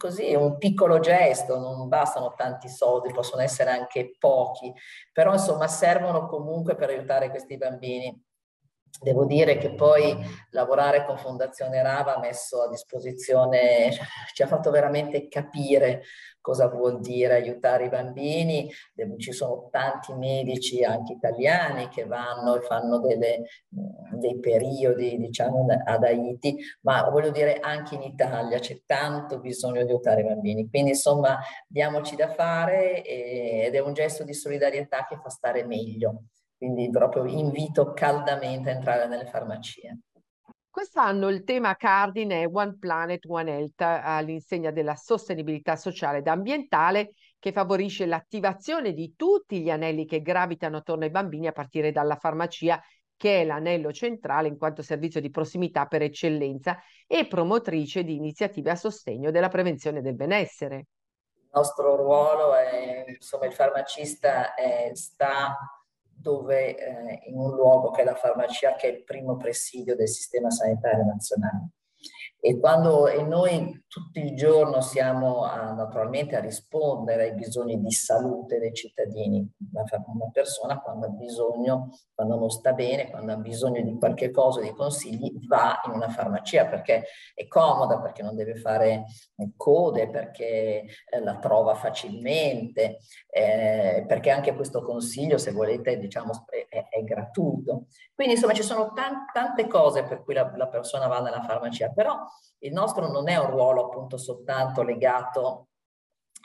così 0.01 0.33
un 0.33 0.57
piccolo 0.57 0.99
gesto, 0.99 1.59
non 1.59 1.87
bastano 1.87 2.33
tanti 2.35 2.67
soldi, 2.69 3.13
possono 3.13 3.43
essere 3.43 3.69
anche 3.69 4.15
pochi, 4.17 4.73
però 5.13 5.33
insomma 5.33 5.67
servono 5.67 6.25
comunque 6.25 6.73
per 6.75 6.89
aiutare 6.89 7.29
questi 7.29 7.55
bambini. 7.55 8.29
Devo 8.99 9.25
dire 9.25 9.57
che 9.57 9.73
poi 9.73 10.15
lavorare 10.51 11.05
con 11.05 11.17
Fondazione 11.17 11.81
Rava 11.81 12.15
ha 12.15 12.19
messo 12.19 12.61
a 12.61 12.69
disposizione, 12.69 13.89
ci 14.33 14.43
ha 14.43 14.47
fatto 14.47 14.69
veramente 14.69 15.27
capire 15.27 16.03
cosa 16.39 16.67
vuol 16.67 16.99
dire 16.99 17.35
aiutare 17.35 17.85
i 17.85 17.89
bambini. 17.89 18.71
Ci 19.17 19.31
sono 19.31 19.69
tanti 19.71 20.13
medici, 20.13 20.83
anche 20.83 21.13
italiani, 21.13 21.87
che 21.89 22.05
vanno 22.05 22.55
e 22.55 22.61
fanno 22.61 22.99
delle, 22.99 23.43
dei 23.69 24.39
periodi, 24.39 25.17
diciamo, 25.17 25.65
ad 25.83 26.03
Haiti, 26.03 26.57
ma 26.81 27.09
voglio 27.09 27.31
dire 27.31 27.59
anche 27.59 27.95
in 27.95 28.01
Italia 28.01 28.59
c'è 28.59 28.81
tanto 28.85 29.39
bisogno 29.39 29.83
di 29.83 29.91
aiutare 29.91 30.21
i 30.21 30.25
bambini. 30.25 30.69
Quindi 30.69 30.91
insomma 30.91 31.39
diamoci 31.67 32.15
da 32.15 32.29
fare 32.29 33.03
ed 33.03 33.73
è 33.73 33.79
un 33.79 33.93
gesto 33.93 34.23
di 34.23 34.33
solidarietà 34.33 35.05
che 35.07 35.17
fa 35.21 35.29
stare 35.29 35.63
meglio. 35.65 36.23
Quindi 36.61 36.91
proprio 36.91 37.25
invito 37.25 37.91
caldamente 37.91 38.69
a 38.69 38.73
entrare 38.73 39.07
nelle 39.07 39.25
farmacie. 39.25 39.97
Quest'anno 40.69 41.29
il 41.29 41.43
tema 41.43 41.75
cardine 41.75 42.43
è 42.43 42.47
One 42.47 42.77
Planet, 42.77 43.25
One 43.25 43.51
Health 43.51 43.81
all'insegna 43.81 44.69
della 44.69 44.93
sostenibilità 44.93 45.75
sociale 45.75 46.19
ed 46.19 46.27
ambientale 46.27 47.13
che 47.39 47.51
favorisce 47.51 48.05
l'attivazione 48.05 48.93
di 48.93 49.15
tutti 49.15 49.59
gli 49.61 49.71
anelli 49.71 50.05
che 50.05 50.21
gravitano 50.21 50.77
attorno 50.77 51.03
ai 51.03 51.09
bambini 51.09 51.47
a 51.47 51.51
partire 51.51 51.91
dalla 51.91 52.15
farmacia 52.15 52.79
che 53.17 53.41
è 53.41 53.43
l'anello 53.43 53.91
centrale 53.91 54.47
in 54.47 54.59
quanto 54.59 54.83
servizio 54.83 55.19
di 55.19 55.31
prossimità 55.31 55.87
per 55.87 56.03
eccellenza 56.03 56.77
e 57.07 57.25
promotrice 57.25 58.03
di 58.03 58.15
iniziative 58.17 58.69
a 58.69 58.75
sostegno 58.75 59.31
della 59.31 59.49
prevenzione 59.49 60.03
del 60.03 60.13
benessere. 60.13 60.85
Il 61.33 61.49
nostro 61.53 61.95
ruolo 61.95 62.53
è, 62.53 63.05
insomma, 63.07 63.47
il 63.47 63.53
farmacista 63.53 64.53
è, 64.53 64.91
sta 64.93 65.57
dove 66.21 66.77
eh, 66.77 67.21
in 67.25 67.37
un 67.37 67.55
luogo 67.55 67.89
che 67.89 68.01
è 68.01 68.05
la 68.05 68.15
farmacia, 68.15 68.75
che 68.75 68.87
è 68.87 68.91
il 68.91 69.03
primo 69.03 69.35
presidio 69.37 69.95
del 69.95 70.07
sistema 70.07 70.49
sanitario 70.49 71.03
nazionale. 71.03 71.69
E, 72.43 72.59
quando, 72.59 73.07
e 73.07 73.21
noi 73.21 73.85
tutti 73.87 74.19
il 74.19 74.35
giorno 74.35 74.81
siamo 74.81 75.43
a, 75.43 75.73
naturalmente 75.73 76.35
a 76.35 76.39
rispondere 76.39 77.23
ai 77.25 77.33
bisogni 77.35 77.79
di 77.79 77.91
salute 77.91 78.57
dei 78.57 78.73
cittadini. 78.73 79.47
Una, 79.71 79.83
persona 80.31 80.79
quando 80.79 81.05
ha 81.05 81.09
bisogno, 81.09 81.89
quando 82.15 82.37
non 82.37 82.49
sta 82.49 82.73
bene, 82.73 83.11
quando 83.11 83.33
ha 83.33 83.35
bisogno 83.35 83.83
di 83.83 83.95
qualche 83.95 84.31
cosa, 84.31 84.59
di 84.59 84.73
consigli, 84.73 85.45
va 85.47 85.81
in 85.85 85.91
una 85.91 86.09
farmacia 86.09 86.65
perché 86.65 87.03
è 87.35 87.47
comoda, 87.47 87.99
perché 87.99 88.23
non 88.23 88.35
deve 88.35 88.55
fare 88.55 89.05
code, 89.55 90.09
perché 90.09 90.83
eh, 91.09 91.19
la 91.19 91.37
trova 91.37 91.75
facilmente, 91.75 92.97
eh, 93.29 94.03
perché 94.07 94.31
anche 94.31 94.55
questo 94.55 94.81
consiglio, 94.81 95.37
se 95.37 95.51
volete, 95.51 95.97
diciamo, 95.97 96.45
è, 96.69 96.87
è 96.89 97.03
gratuito. 97.03 97.85
Quindi 98.15 98.33
insomma 98.33 98.53
ci 98.53 98.63
sono 98.63 98.93
tan 98.93 99.25
tante 99.31 99.67
cose 99.67 100.03
per 100.03 100.23
cui 100.23 100.33
la, 100.33 100.51
la 100.55 100.67
persona 100.67 101.07
va 101.07 101.19
nella 101.19 101.43
farmacia, 101.43 101.89
però 101.89 102.17
il 102.59 102.73
nostro 102.73 103.11
non 103.11 103.27
è 103.27 103.37
un 103.37 103.49
ruolo 103.49 103.85
appunto 103.85 104.17
soltanto 104.17 104.83
legato 104.83 105.67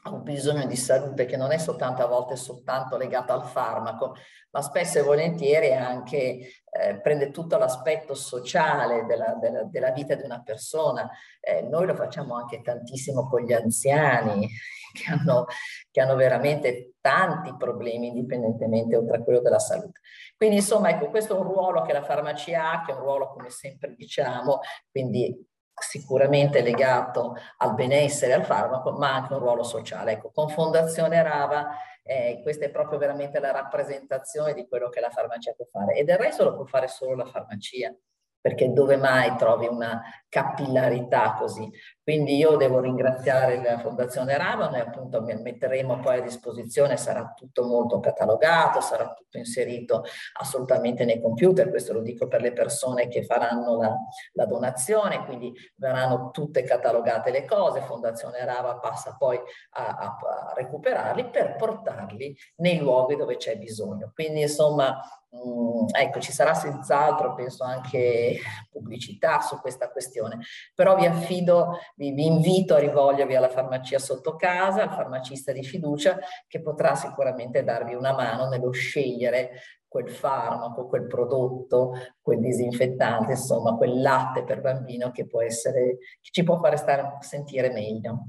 a 0.06 0.10
un 0.10 0.22
bisogno 0.22 0.66
di 0.66 0.76
salute 0.76 1.26
che 1.26 1.36
non 1.36 1.50
è 1.50 1.58
soltanto 1.58 2.02
a 2.02 2.06
volte 2.06 2.36
soltanto 2.36 2.96
legato 2.96 3.32
al 3.32 3.44
farmaco, 3.44 4.14
ma 4.50 4.62
spesso 4.62 4.98
e 4.98 5.02
volentieri 5.02 5.74
anche 5.74 6.16
eh, 6.16 7.00
prende 7.02 7.30
tutto 7.30 7.58
l'aspetto 7.58 8.14
sociale 8.14 9.04
della, 9.04 9.36
della, 9.40 9.64
della, 9.64 9.90
vita 9.90 10.14
di 10.14 10.22
una 10.22 10.42
persona. 10.42 11.10
Eh, 11.40 11.62
noi 11.62 11.86
lo 11.86 11.94
facciamo 11.94 12.36
anche 12.36 12.62
tantissimo 12.62 13.28
con 13.28 13.42
gli 13.42 13.52
anziani 13.52 14.48
che 14.94 15.10
hanno, 15.10 15.46
che 15.90 16.00
hanno 16.00 16.14
veramente 16.14 16.94
tanti 17.00 17.54
problemi 17.56 18.06
indipendentemente 18.06 18.96
oltre 18.96 19.16
a 19.16 19.22
quello 19.22 19.40
della 19.40 19.58
salute. 19.58 20.00
Quindi 20.36 20.56
insomma 20.56 20.90
ecco 20.90 21.10
questo 21.10 21.34
è 21.34 21.38
un 21.38 21.44
ruolo 21.44 21.82
che 21.82 21.92
la 21.92 22.04
farmacia 22.04 22.72
ha, 22.72 22.84
che 22.84 22.92
è 22.92 22.94
un 22.94 23.00
ruolo 23.00 23.32
come 23.32 23.50
sempre 23.50 23.94
diciamo, 23.96 24.60
quindi 24.90 25.36
sicuramente 25.78 26.62
legato 26.62 27.36
al 27.58 27.74
benessere 27.74 28.32
al 28.32 28.44
farmaco, 28.44 28.92
ma 28.92 29.14
anche 29.14 29.34
un 29.34 29.40
ruolo 29.40 29.62
sociale. 29.62 30.12
Ecco, 30.12 30.30
con 30.32 30.48
Fondazione 30.48 31.22
Rava 31.22 31.68
eh, 32.02 32.40
questa 32.42 32.66
è 32.66 32.70
proprio 32.70 32.98
veramente 32.98 33.40
la 33.40 33.50
rappresentazione 33.50 34.54
di 34.54 34.66
quello 34.68 34.88
che 34.88 35.00
la 35.00 35.10
farmacia 35.10 35.52
può 35.52 35.66
fare 35.70 35.94
e 35.94 36.04
del 36.04 36.18
resto 36.18 36.44
lo 36.44 36.54
può 36.54 36.64
fare 36.64 36.86
solo 36.86 37.16
la 37.16 37.26
farmacia 37.26 37.92
perché 38.40 38.72
dove 38.72 38.96
mai 38.96 39.34
trovi 39.34 39.66
una 39.66 40.00
capillarità 40.28 41.34
così. 41.36 41.68
Quindi 42.06 42.36
io 42.36 42.54
devo 42.54 42.78
ringraziare 42.78 43.60
la 43.60 43.80
Fondazione 43.80 44.38
Rava, 44.38 44.68
noi 44.68 44.78
appunto 44.78 45.22
metteremo 45.22 45.98
poi 45.98 46.18
a 46.18 46.22
disposizione, 46.22 46.96
sarà 46.96 47.32
tutto 47.36 47.64
molto 47.64 47.98
catalogato, 47.98 48.80
sarà 48.80 49.12
tutto 49.12 49.38
inserito 49.38 50.04
assolutamente 50.34 51.04
nei 51.04 51.20
computer, 51.20 51.68
questo 51.68 51.94
lo 51.94 52.02
dico 52.02 52.28
per 52.28 52.42
le 52.42 52.52
persone 52.52 53.08
che 53.08 53.24
faranno 53.24 53.76
la, 53.78 53.92
la 54.34 54.46
donazione, 54.46 55.24
quindi 55.24 55.52
verranno 55.74 56.30
tutte 56.30 56.62
catalogate 56.62 57.32
le 57.32 57.44
cose, 57.44 57.80
Fondazione 57.80 58.44
Rava 58.44 58.76
passa 58.76 59.16
poi 59.18 59.40
a, 59.70 59.86
a, 59.86 60.04
a 60.04 60.52
recuperarli 60.54 61.28
per 61.28 61.56
portarli 61.56 62.36
nei 62.58 62.78
luoghi 62.78 63.16
dove 63.16 63.36
c'è 63.36 63.58
bisogno. 63.58 64.12
Quindi 64.14 64.42
insomma 64.42 64.96
Mm, 65.44 65.88
ecco, 65.92 66.20
ci 66.20 66.32
sarà 66.32 66.54
senz'altro, 66.54 67.34
penso 67.34 67.64
anche 67.64 68.38
pubblicità 68.70 69.40
su 69.40 69.60
questa 69.60 69.90
questione, 69.90 70.38
però 70.74 70.96
vi 70.96 71.04
affido, 71.04 71.78
vi, 71.96 72.12
vi, 72.12 72.26
invito 72.26 72.74
a 72.74 72.78
rivolgervi 72.78 73.34
alla 73.34 73.48
farmacia 73.48 73.98
sotto 73.98 74.36
casa, 74.36 74.82
al 74.82 74.92
farmacista 74.92 75.52
di 75.52 75.62
fiducia, 75.62 76.18
che 76.46 76.60
potrà 76.60 76.94
sicuramente 76.94 77.64
darvi 77.64 77.94
una 77.94 78.12
mano 78.12 78.48
nello 78.48 78.70
scegliere 78.70 79.60
quel 79.88 80.10
farmaco, 80.10 80.86
quel 80.86 81.06
prodotto, 81.06 81.92
quel 82.20 82.40
disinfettante, 82.40 83.32
insomma, 83.32 83.76
quel 83.76 84.00
latte 84.00 84.44
per 84.44 84.60
bambino 84.60 85.10
che 85.10 85.26
può 85.26 85.42
essere, 85.42 85.98
che 86.20 86.30
ci 86.30 86.42
può 86.42 86.58
fare 86.58 86.76
stare, 86.76 87.16
sentire 87.20 87.72
meglio. 87.72 88.26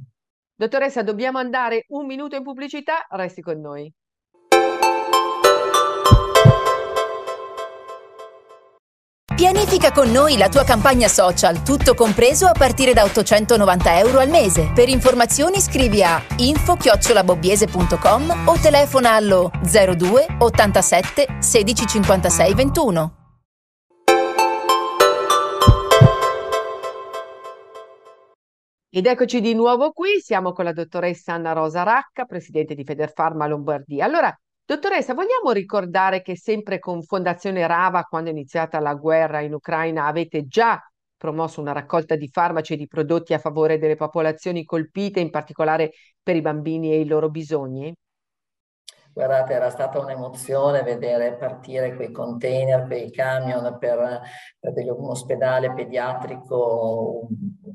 Dottoressa, 0.55 1.03
dobbiamo 1.03 1.37
andare 1.37 1.85
un 1.89 2.05
minuto 2.05 2.35
in 2.35 2.43
pubblicità, 2.43 3.05
resti 3.09 3.41
con 3.41 3.59
noi. 3.59 3.93
Pianifica 9.37 9.91
con 9.91 10.09
noi 10.09 10.35
la 10.35 10.49
tua 10.49 10.63
campagna 10.63 11.07
social, 11.07 11.61
tutto 11.61 11.93
compreso 11.93 12.47
a 12.47 12.53
partire 12.53 12.93
da 12.93 13.03
890 13.03 13.99
euro 13.99 14.17
al 14.17 14.29
mese. 14.29 14.71
Per 14.73 14.89
informazioni 14.89 15.59
scrivi 15.59 16.01
a 16.01 16.19
info-bobbiese.com 16.37 18.47
o 18.47 18.59
telefona 18.59 19.11
allo 19.11 19.51
02 19.61 20.37
87 20.39 21.35
16 21.37 21.85
56 21.85 22.53
21. 22.55 23.15
Ed 28.89 29.05
eccoci 29.05 29.39
di 29.39 29.53
nuovo 29.53 29.91
qui, 29.91 30.19
siamo 30.19 30.51
con 30.51 30.65
la 30.65 30.73
dottoressa 30.73 31.33
Anna 31.33 31.51
Rosa 31.51 31.83
Racca, 31.83 32.25
presidente 32.25 32.73
di 32.73 32.83
Federfarma 32.83 33.45
Lombardia. 33.45 34.03
Allora, 34.03 34.35
Dottoressa, 34.67 35.13
vogliamo 35.13 35.51
ricordare 35.51 36.21
che 36.21 36.35
sempre 36.35 36.77
con 36.77 37.01
Fondazione 37.01 37.65
Rava, 37.65 38.03
quando 38.03 38.31
è 38.31 38.33
iniziata 38.33 38.81
la 38.81 38.95
guerra 38.95 39.39
in 39.39 39.53
Ucraina, 39.53 40.07
avete 40.07 40.45
già 40.45 40.77
promosso 41.15 41.61
una 41.61 41.71
raccolta 41.71 42.17
di 42.17 42.27
farmaci 42.27 42.73
e 42.73 42.75
di 42.75 42.85
prodotti 42.85 43.33
a 43.33 43.39
favore 43.39 43.77
delle 43.77 43.95
popolazioni 43.95 44.65
colpite, 44.65 45.21
in 45.21 45.29
particolare 45.29 45.91
per 46.21 46.35
i 46.35 46.41
bambini 46.41 46.91
e 46.91 46.99
i 46.99 47.05
loro 47.05 47.29
bisogni? 47.29 47.95
Guardate, 49.13 49.53
era 49.53 49.69
stata 49.69 49.99
un'emozione 49.99 50.83
vedere 50.83 51.37
partire 51.37 51.95
quei 51.95 52.11
container, 52.11 52.87
quei 52.87 53.09
camion 53.09 53.77
per, 53.79 54.19
per 54.59 54.91
un 54.91 55.09
ospedale 55.09 55.73
pediatrico 55.73 57.25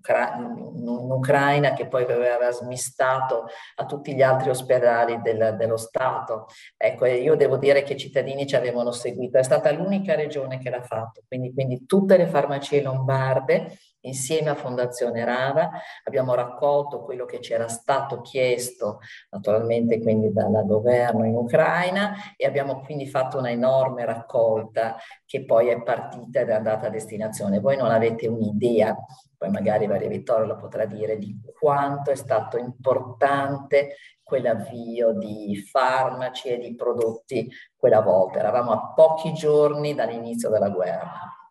in 0.09 1.11
Ucraina 1.11 1.73
che 1.73 1.87
poi 1.87 2.03
aveva 2.03 2.51
smistato 2.51 3.47
a 3.77 3.87
tutti 3.87 4.15
gli 4.15 4.23
altri 4.23 4.51
ospedali 4.51 5.21
del, 5.23 5.57
dello 5.59 5.77
Stato. 5.77 6.47
Ecco, 6.77 7.07
io 7.07 7.37
devo 7.37 7.57
dire 7.57 7.83
che 7.83 7.95
i 7.95 7.99
cittadini 7.99 8.47
ci 8.47 8.57
avevano 8.57 8.91
seguito, 8.91 9.39
è 9.39 9.43
stata 9.43 9.71
l'unica 9.73 10.15
regione 10.15 10.59
che 10.59 10.71
l'ha 10.71 10.83
fatto, 10.83 11.23
quindi, 11.27 11.53
quindi 11.53 11.87
tutte 11.87 12.17
le 12.17 12.27
farmacie 12.27 12.83
lombarde 12.83 13.77
insieme 14.03 14.51
a 14.51 14.55
Fondazione 14.55 15.25
Rava 15.25 15.71
abbiamo 16.05 16.35
raccolto 16.35 17.03
quello 17.03 17.25
che 17.25 17.41
ci 17.41 17.53
era 17.53 17.69
stato 17.69 18.21
chiesto 18.21 19.01
naturalmente 19.31 20.01
quindi 20.01 20.33
dal 20.33 20.65
governo 20.67 21.25
in 21.27 21.35
Ucraina 21.35 22.15
e 22.37 22.47
abbiamo 22.47 22.81
quindi 22.81 23.07
fatto 23.07 23.39
una 23.39 23.51
enorme 23.51 24.05
raccolta 24.05 24.97
che 25.25 25.45
poi 25.45 25.69
è 25.69 25.83
partita 25.83 26.41
ed 26.41 26.49
è 26.49 26.53
andata 26.53 26.87
a 26.87 26.91
destinazione. 26.91 27.61
Voi 27.61 27.77
non 27.77 27.91
avete 27.91 28.29
un'idea, 28.29 28.97
poi 29.37 29.51
magari 29.51 29.87
Maria 29.87 30.09
Vittorio 30.09 30.47
lo 30.47 30.57
potrà 30.57 30.85
dire, 30.85 31.17
di 31.17 31.41
quanto 31.59 32.11
è 32.11 32.15
stato 32.15 32.59
importante 32.59 33.97
quell'avvio 34.23 35.13
di 35.13 35.57
farmaci 35.71 36.49
e 36.49 36.59
di 36.59 36.75
prodotti 36.75 37.51
quella 37.75 38.01
volta. 38.01 38.39
Eravamo 38.39 38.73
a 38.73 38.93
pochi 38.93 39.33
giorni 39.33 39.95
dall'inizio 39.95 40.49
della 40.49 40.71
guerra. 40.71 41.42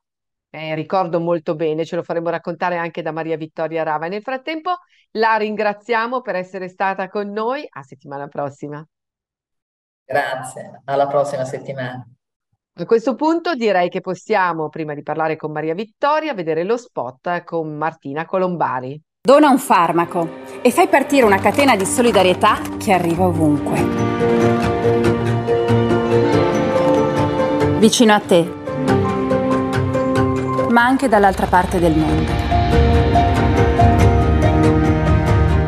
Eh, 0.54 0.76
ricordo 0.76 1.22
molto 1.22 1.56
bene, 1.56 1.86
ce 1.86 1.96
lo 1.96 2.04
faremo 2.04 2.30
raccontare 2.30 2.76
anche 2.76 3.02
da 3.02 3.14
Maria 3.14 3.38
Vittoria 3.38 3.84
Rava. 3.84 4.08
Nel 4.08 4.22
frattempo 4.22 4.80
la 5.12 5.38
ringraziamo 5.38 6.20
per 6.20 6.36
essere 6.36 6.68
stata 6.68 7.08
con 7.08 7.32
noi. 7.32 7.66
A 7.70 7.82
settimana 7.84 8.28
prossima. 8.28 8.86
Grazie, 10.04 10.82
alla 10.84 11.08
prossima 11.08 11.46
settimana. 11.46 12.06
A 12.74 12.86
questo 12.86 13.16
punto 13.16 13.56
direi 13.56 13.88
che 13.88 14.02
possiamo, 14.02 14.68
prima 14.68 14.94
di 14.94 15.04
parlare 15.04 15.38
con 15.38 15.54
Maria 15.54 15.74
Vittoria, 15.74 16.34
vedere 16.34 16.66
lo 16.66 16.76
spot 16.76 17.46
con 17.46 17.78
Martina 17.78 18.26
Colombari. 18.26 19.02
Dona 19.22 19.50
un 19.50 19.60
farmaco 19.60 20.28
e 20.62 20.70
fai 20.72 20.90
partire 20.90 21.26
una 21.26 21.40
catena 21.40 21.78
di 21.78 21.86
solidarietà 21.86 22.58
che 22.78 22.92
arriva 22.92 23.26
ovunque. 23.26 23.80
Vicino 27.80 28.14
a 28.14 28.20
te 28.20 28.61
ma 30.72 30.84
anche 30.84 31.08
dall'altra 31.08 31.48
parte 31.48 31.80
del 31.80 31.96
mondo. 31.96 32.32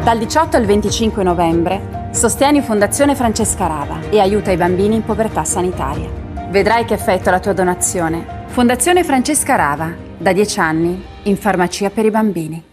Dal 0.04 0.18
18 0.18 0.58
al 0.58 0.66
25 0.66 1.24
novembre 1.24 2.10
sostieni 2.12 2.62
Fondazione 2.62 3.16
Francesca 3.16 3.68
Rava 3.68 4.02
e 4.10 4.20
aiuta 4.20 4.52
i 4.52 4.58
bambini 4.58 4.96
in 4.96 5.04
povertà 5.04 5.44
sanitaria. 5.44 6.10
Vedrai 6.50 6.86
che 6.86 6.94
effetto 6.94 7.30
la 7.30 7.40
tua 7.40 7.54
donazione. 7.54 8.46
Fondazione 8.48 9.04
Francesca 9.04 9.56
Rava, 9.56 9.92
da 10.18 10.34
10 10.34 10.60
anni, 10.60 11.06
in 11.24 11.38
farmacia 11.38 11.90
per 11.90 12.06
i 12.06 12.12
bambini. 12.12 12.64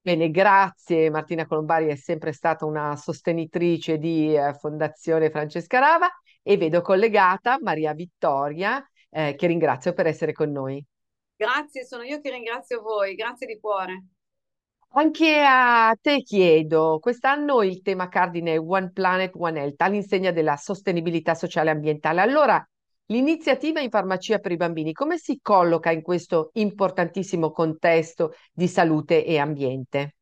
Bene, 0.00 0.30
grazie. 0.30 1.08
Martina 1.10 1.46
Colombari 1.46 1.86
è 1.86 1.94
sempre 1.94 2.32
stata 2.32 2.64
una 2.64 2.96
sostenitrice 2.96 3.98
di 3.98 4.34
eh, 4.34 4.54
Fondazione 4.54 5.30
Francesca 5.30 5.78
Rava 5.78 6.08
e 6.42 6.56
vedo 6.56 6.80
collegata 6.82 7.58
Maria 7.60 7.94
Vittoria, 7.94 8.82
eh, 9.10 9.34
che 9.36 9.46
ringrazio 9.46 9.92
per 9.92 10.06
essere 10.06 10.32
con 10.32 10.50
noi. 10.50 10.84
Grazie, 11.44 11.84
sono 11.84 12.02
io 12.04 12.20
che 12.22 12.30
ringrazio 12.30 12.80
voi, 12.80 13.14
grazie 13.14 13.46
di 13.46 13.60
cuore. 13.60 14.04
Anche 14.96 15.42
a 15.46 15.94
te 16.00 16.22
chiedo, 16.22 16.98
quest'anno 17.00 17.62
il 17.62 17.82
tema 17.82 18.08
cardine 18.08 18.54
è 18.54 18.58
One 18.58 18.92
Planet, 18.92 19.34
One 19.36 19.60
Health, 19.60 19.80
all'insegna 19.82 20.30
della 20.30 20.56
sostenibilità 20.56 21.34
sociale 21.34 21.68
e 21.68 21.72
ambientale. 21.72 22.22
Allora, 22.22 22.66
l'iniziativa 23.06 23.80
in 23.80 23.90
farmacia 23.90 24.38
per 24.38 24.52
i 24.52 24.56
bambini 24.56 24.94
come 24.94 25.18
si 25.18 25.38
colloca 25.42 25.90
in 25.90 26.00
questo 26.00 26.48
importantissimo 26.54 27.50
contesto 27.50 28.34
di 28.50 28.66
salute 28.66 29.22
e 29.26 29.36
ambiente? 29.36 30.14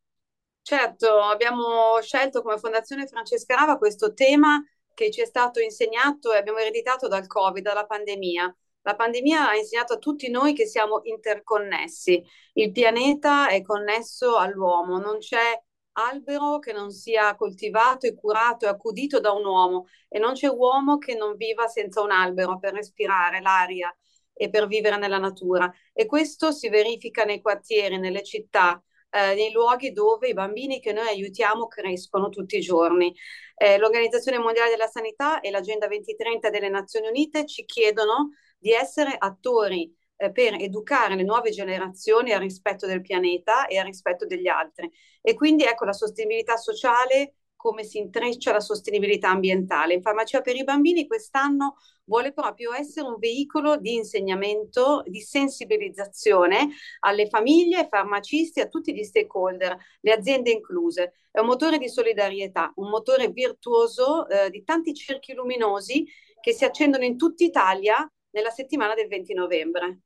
Certo, 0.61 1.21
abbiamo 1.21 2.01
scelto 2.01 2.41
come 2.41 2.57
Fondazione 2.57 3.07
Francesca 3.07 3.55
Rava 3.55 3.77
questo 3.77 4.13
tema 4.13 4.61
che 4.93 5.09
ci 5.09 5.21
è 5.21 5.25
stato 5.25 5.61
insegnato 5.61 6.33
e 6.33 6.37
abbiamo 6.37 6.59
ereditato 6.59 7.07
dal 7.07 7.27
Covid, 7.27 7.63
dalla 7.63 7.85
pandemia. 7.85 8.53
La 8.83 8.95
pandemia 8.95 9.49
ha 9.49 9.55
insegnato 9.55 9.93
a 9.93 9.97
tutti 9.97 10.29
noi 10.29 10.53
che 10.53 10.65
siamo 10.65 11.01
interconnessi. 11.03 12.21
Il 12.53 12.71
pianeta 12.71 13.47
è 13.47 13.61
connesso 13.61 14.37
all'uomo, 14.37 14.97
non 14.99 15.19
c'è 15.19 15.61
albero 15.93 16.59
che 16.59 16.73
non 16.73 16.91
sia 16.91 17.35
coltivato 17.35 18.07
e 18.07 18.15
curato 18.15 18.65
e 18.65 18.69
accudito 18.69 19.19
da 19.19 19.31
un 19.31 19.45
uomo 19.45 19.87
e 20.09 20.19
non 20.19 20.33
c'è 20.33 20.47
uomo 20.49 20.97
che 20.97 21.15
non 21.15 21.35
viva 21.35 21.67
senza 21.67 22.01
un 22.01 22.11
albero 22.11 22.59
per 22.59 22.73
respirare 22.73 23.41
l'aria 23.41 23.95
e 24.33 24.49
per 24.49 24.67
vivere 24.67 24.97
nella 24.97 25.19
natura. 25.19 25.71
E 25.93 26.05
questo 26.05 26.51
si 26.51 26.67
verifica 26.69 27.23
nei 27.23 27.41
quartieri, 27.41 27.97
nelle 27.99 28.23
città, 28.23 28.83
eh, 29.09 29.35
nei 29.35 29.51
luoghi 29.51 29.91
dove 29.91 30.27
i 30.27 30.33
bambini 30.33 30.79
che 30.81 30.91
noi 30.91 31.07
aiutiamo 31.07 31.67
crescono 31.67 32.29
tutti 32.29 32.57
i 32.57 32.61
giorni. 32.61 33.13
Eh, 33.55 33.77
L'Organizzazione 33.77 34.39
Mondiale 34.39 34.71
della 34.71 34.87
Sanità 34.87 35.39
e 35.39 35.51
l'Agenda 35.51 35.87
2030 35.87 36.49
delle 36.49 36.69
Nazioni 36.69 37.07
Unite 37.07 37.45
ci 37.45 37.63
chiedono 37.65 38.31
di 38.63 38.71
essere 38.71 39.13
attori 39.17 39.93
eh, 40.15 40.31
per 40.31 40.53
educare 40.53 41.15
le 41.15 41.23
nuove 41.23 41.51
generazioni 41.51 42.31
al 42.31 42.39
rispetto 42.39 42.87
del 42.87 43.01
pianeta 43.01 43.67
e 43.67 43.77
al 43.77 43.85
rispetto 43.85 44.25
degli 44.25 44.47
altri. 44.47 44.89
E 45.21 45.33
quindi 45.33 45.63
ecco 45.65 45.83
la 45.83 45.91
sostenibilità 45.91 46.55
sociale 46.55 47.35
come 47.57 47.83
si 47.83 47.97
intreccia 47.97 48.53
la 48.53 48.61
sostenibilità 48.61 49.29
ambientale. 49.29 49.93
In 49.93 50.01
farmacia 50.01 50.39
per 50.39 50.55
i 50.55 50.63
bambini 50.63 51.07
quest'anno 51.07 51.75
vuole 52.05 52.31
proprio 52.31 52.73
essere 52.73 53.07
un 53.07 53.17
veicolo 53.19 53.75
di 53.77 53.95
insegnamento, 53.95 55.03
di 55.05 55.19
sensibilizzazione 55.19 56.69
alle 57.01 57.27
famiglie, 57.27 57.79
ai 57.79 57.87
farmacisti, 57.89 58.61
a 58.61 58.67
tutti 58.67 58.93
gli 58.93 59.03
stakeholder, 59.03 59.77
le 60.01 60.11
aziende 60.11 60.51
incluse. 60.51 61.13
È 61.31 61.39
un 61.39 61.47
motore 61.47 61.77
di 61.77 61.89
solidarietà, 61.89 62.71
un 62.75 62.89
motore 62.89 63.29
virtuoso 63.29 64.27
eh, 64.27 64.49
di 64.49 64.63
tanti 64.63 64.93
cerchi 64.93 65.33
luminosi 65.33 66.05
che 66.41 66.53
si 66.53 66.65
accendono 66.65 67.05
in 67.05 67.17
tutta 67.17 67.43
Italia 67.43 68.09
nella 68.33 68.49
settimana 68.49 68.93
del 68.93 69.07
20 69.07 69.33
novembre. 69.33 69.99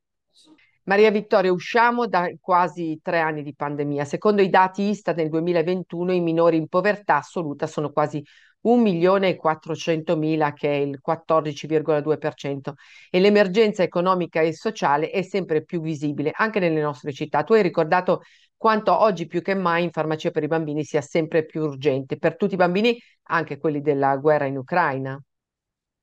Maria 0.83 1.11
Vittoria, 1.11 1.51
usciamo 1.51 2.07
da 2.07 2.29
quasi 2.39 2.99
tre 3.01 3.19
anni 3.19 3.43
di 3.43 3.53
pandemia. 3.53 4.05
Secondo 4.05 4.41
i 4.41 4.49
dati 4.49 4.83
Istat 4.83 5.17
nel 5.17 5.27
2021 5.29 6.13
i 6.13 6.21
minori 6.21 6.55
in 6.55 6.67
povertà 6.67 7.17
assoluta 7.17 7.67
sono 7.67 7.91
quasi 7.91 8.23
1 8.61 8.81
milione 8.81 9.29
e 9.29 9.35
400 9.35 10.15
mila, 10.15 10.53
che 10.53 10.69
è 10.69 10.75
il 10.75 10.99
14,2%, 11.01 12.73
e 13.09 13.19
l'emergenza 13.19 13.83
economica 13.83 14.41
e 14.41 14.53
sociale 14.53 15.09
è 15.09 15.21
sempre 15.23 15.63
più 15.63 15.81
visibile 15.81 16.31
anche 16.33 16.59
nelle 16.59 16.81
nostre 16.81 17.11
città. 17.11 17.43
Tu 17.43 17.53
hai 17.53 17.61
ricordato 17.61 18.21
quanto 18.55 18.97
oggi 18.97 19.27
più 19.27 19.41
che 19.41 19.55
mai 19.55 19.83
in 19.83 19.91
farmacia 19.91 20.31
per 20.31 20.43
i 20.43 20.47
bambini 20.47 20.83
sia 20.83 21.01
sempre 21.01 21.45
più 21.45 21.63
urgente, 21.63 22.17
per 22.17 22.37
tutti 22.37 22.53
i 22.53 22.57
bambini, 22.57 22.97
anche 23.23 23.57
quelli 23.57 23.81
della 23.81 24.15
guerra 24.17 24.45
in 24.45 24.57
Ucraina. 24.57 25.21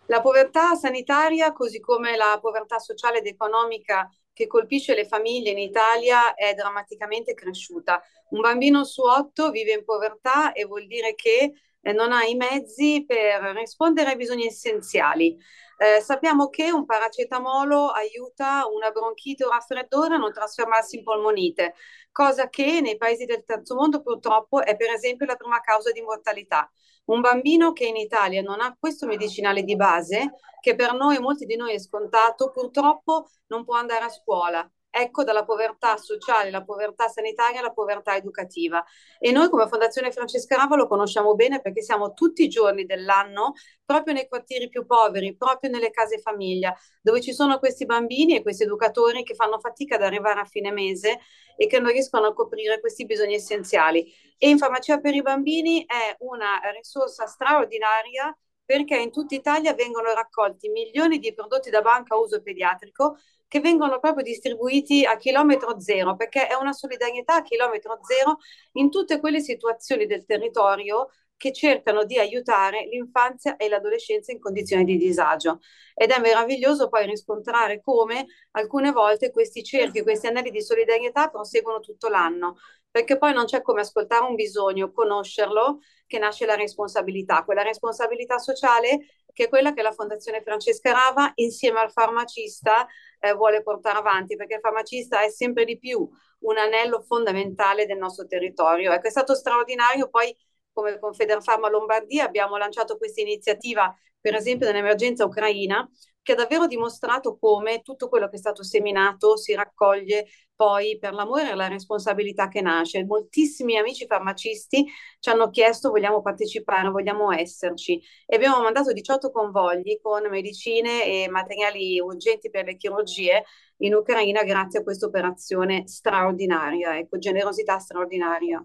La 0.07 0.21
povertà 0.21 0.75
sanitaria, 0.75 1.53
così 1.53 1.81
come 1.81 2.17
la 2.17 2.39
povertà 2.41 2.79
sociale 2.79 3.19
ed 3.19 3.27
economica 3.27 4.09
che 4.35 4.47
colpisce 4.47 4.95
le 4.95 5.07
famiglie 5.07 5.51
in 5.51 5.59
Italia 5.59 6.35
è 6.35 6.53
drammaticamente 6.55 7.33
cresciuta. 7.33 8.03
Un 8.31 8.41
bambino 8.41 8.85
su 8.85 9.01
otto 9.03 9.51
vive 9.51 9.73
in 9.73 9.85
povertà 9.85 10.53
e 10.53 10.65
vuol 10.67 10.87
dire 10.87 11.15
che 11.15 11.53
eh, 11.81 11.93
non 11.93 12.13
ha 12.13 12.25
i 12.25 12.35
mezzi 12.35 13.05
per 13.07 13.41
rispondere 13.57 14.11
ai 14.11 14.17
bisogni 14.17 14.47
essenziali. 14.47 15.37
Eh, 15.77 16.01
sappiamo 16.01 16.49
che 16.49 16.71
un 16.71 16.85
paracetamolo 16.85 17.89
aiuta 17.89 18.67
una 18.67 18.91
bronchite 18.91 19.45
o 19.45 19.51
raffreddore 19.51 20.15
a 20.15 20.19
non 20.19 20.33
trasformarsi 20.33 20.97
in 20.97 21.03
polmonite, 21.03 21.75
cosa 22.13 22.49
che 22.49 22.81
nei 22.81 22.97
paesi 22.97 23.25
del 23.25 23.45
terzo 23.45 23.75
mondo 23.75 24.03
purtroppo 24.03 24.63
è 24.63 24.77
per 24.77 24.91
esempio 24.91 25.27
la 25.27 25.37
prima 25.37 25.61
causa 25.61 25.91
di 25.93 26.01
mortalità. 26.01 26.71
Un 27.07 27.21
bambino 27.21 27.73
che 27.73 27.87
in 27.87 27.97
Italia 27.97 28.43
non 28.43 28.61
ha 28.61 28.77
questo 28.79 29.07
medicinale 29.07 29.63
di 29.63 29.77
base, 29.77 30.35
che 30.61 30.75
per 30.75 30.95
noi, 30.95 31.19
molti 31.19 31.45
di 31.45 31.57
noi 31.57 31.75
è 31.75 31.79
scontato, 31.79 32.51
purtroppo 32.51 33.29
non 33.49 33.65
può 33.65 33.77
andare 33.77 34.05
a 34.05 34.09
scuola. 34.09 34.71
Ecco 34.97 35.25
dalla 35.25 35.45
povertà 35.45 35.97
sociale, 35.97 36.53
la 36.53 36.63
povertà 36.63 37.09
sanitaria 37.09 37.59
alla 37.59 37.73
povertà 37.73 38.15
educativa. 38.15 38.85
E 39.19 39.33
noi 39.33 39.49
come 39.49 39.67
Fondazione 39.67 40.13
Francesca 40.13 40.55
Rava 40.55 40.77
lo 40.77 40.87
conosciamo 40.87 41.35
bene 41.35 41.61
perché 41.61 41.83
siamo 41.83 42.13
tutti 42.15 42.45
i 42.45 42.49
giorni 42.49 42.85
dell'anno 42.85 43.55
proprio 43.85 44.15
nei 44.15 44.29
quartieri 44.29 44.69
più 44.69 44.87
poveri, 44.87 45.37
proprio 45.37 45.69
nelle 45.73 45.91
case 45.91 46.19
famiglia, 46.19 46.73
dove 47.03 47.21
ci 47.21 47.33
sono 47.33 47.59
questi 47.59 47.87
bambini 47.87 48.37
e 48.37 48.43
questi 48.43 48.63
educatori 48.63 49.25
che 49.25 49.35
fanno 49.35 49.59
fatica 49.59 49.97
ad 49.97 50.03
arrivare 50.03 50.39
a 50.39 50.45
fine 50.45 50.71
mese 50.71 51.19
e 51.57 51.67
che 51.67 51.81
non 51.81 51.91
riescono 51.91 52.27
a 52.29 52.33
coprire 52.33 52.79
questi 52.79 53.05
bisogni 53.05 53.35
essenziali. 53.35 54.07
E 54.39 54.49
in 54.49 54.59
farmacia 54.59 55.01
per 55.01 55.15
i 55.15 55.23
bambini 55.23 55.85
è 55.87 56.15
una 56.21 56.61
risorsa 56.73 57.27
straordinaria 57.27 58.33
perché 58.65 58.97
in 58.97 59.11
tutta 59.11 59.35
Italia 59.35 59.75
vengono 59.75 60.13
raccolti 60.15 60.69
milioni 60.69 61.19
di 61.19 61.35
prodotti 61.35 61.69
da 61.71 61.83
banca 61.83 62.15
a 62.15 62.19
uso 62.19 62.41
pediatrico 62.41 63.19
che 63.55 63.61
vengono 63.61 64.01
proprio 64.01 64.25
distribuiti 64.25 65.05
a 65.05 65.17
chilometro 65.17 65.79
zero, 65.79 66.17
perché 66.17 66.49
è 66.49 66.55
una 66.55 66.73
solidarietà 66.73 67.37
a 67.37 67.43
chilometro 67.43 68.01
zero 68.03 68.39
in 68.73 68.91
tutte 68.91 69.21
quelle 69.21 69.39
situazioni 69.39 70.07
del 70.07 70.25
territorio 70.25 71.11
che 71.37 71.53
cercano 71.53 72.03
di 72.03 72.19
aiutare 72.19 72.85
l'infanzia 72.91 73.55
e 73.55 73.69
l'adolescenza 73.69 74.33
in 74.33 74.41
condizioni 74.41 74.83
di 74.83 74.97
disagio. 74.97 75.61
Ed 75.95 76.11
è 76.11 76.19
meraviglioso 76.19 76.89
poi 76.89 77.07
riscontrare 77.07 77.81
come 77.81 78.27
alcune 78.53 78.91
volte 78.91 79.31
questi 79.31 79.63
cerchi, 79.63 80.03
questi 80.03 80.27
anelli 80.27 80.51
di 80.51 80.61
solidarietà 80.61 81.29
proseguono 81.29 81.79
tutto 81.79 82.09
l'anno, 82.09 82.57
perché 82.91 83.19
poi 83.19 83.33
non 83.33 83.45
c'è 83.45 83.63
come 83.63 83.83
ascoltare 83.83 84.25
un 84.25 84.35
bisogno, 84.35 84.91
conoscerlo, 84.91 85.79
che 86.09 86.19
nasce 86.19 86.45
la 86.45 86.57
responsabilità, 86.57 87.45
quella 87.45 87.63
responsabilità 87.63 88.39
sociale 88.39 88.99
che 89.35 89.45
è 89.45 89.49
quella 89.51 89.75
che 89.75 89.83
la 89.83 89.93
Fondazione 89.93 90.43
Francesca 90.43 90.93
Rava 90.93 91.33
insieme 91.35 91.81
al 91.81 91.91
farmacista 91.91 92.87
eh, 93.19 93.35
vuole 93.35 93.63
portare 93.63 93.99
avanti, 93.99 94.37
perché 94.37 94.55
il 94.55 94.61
farmacista 94.61 95.23
è 95.23 95.29
sempre 95.29 95.67
di 95.67 95.79
più 95.79 96.09
un 96.41 96.57
anello 96.57 97.03
fondamentale 97.03 97.85
del 97.85 97.99
nostro 97.99 98.27
territorio. 98.27 98.93
Ecco, 98.93 99.09
è 99.09 99.11
stato 99.11 99.35
straordinario 99.35 100.09
poi 100.09 100.35
come 100.73 100.99
Confederfarma 100.99 101.69
Lombardia 101.69 102.25
abbiamo 102.25 102.57
lanciato 102.57 102.97
questa 102.97 103.21
iniziativa, 103.21 103.95
per 104.21 104.35
esempio 104.35 104.67
nell'emergenza 104.67 105.25
ucraina, 105.25 105.89
che 106.25 106.33
ha 106.33 106.37
davvero 106.37 106.67
dimostrato 106.67 107.37
come 107.37 107.83
tutto 107.83 108.09
quello 108.09 108.29
che 108.29 108.37
è 108.37 108.39
stato 108.39 108.65
seminato 108.65 109.37
si 109.37 109.55
raccoglie 109.55 110.27
poi 110.57 110.99
per 110.99 111.13
l'amore 111.13 111.51
e 111.51 111.55
la 111.55 111.69
responsabilità 111.69 112.49
che 112.49 112.63
nasce. 112.63 113.05
Moltissimi 113.05 113.77
amici 113.77 114.07
farmacisti 114.07 114.87
ci 115.21 115.29
hanno 115.29 115.51
chiesto 115.51 115.91
vogliamo 115.91 116.23
partecipare, 116.23 116.89
vogliamo 116.89 117.31
esserci 117.31 118.01
e 118.27 118.37
abbiamo 118.37 118.63
mandato 118.63 118.93
18 118.93 119.31
convogli 119.31 119.99
con 120.01 120.27
medicine 120.31 121.05
e 121.05 121.29
materiali 121.29 122.01
urgenti 122.01 122.51
per 122.51 122.65
le 122.65 122.77
chirurgie 122.77 123.45
in 123.79 123.95
Ucraina 123.95 124.43
grazie 124.45 124.81
a 124.81 124.83
questa 124.83 125.07
operazione 125.07 125.87
straordinaria, 125.87 126.97
ecco, 126.99 127.19
generosità 127.19 127.79
straordinaria 127.79 128.65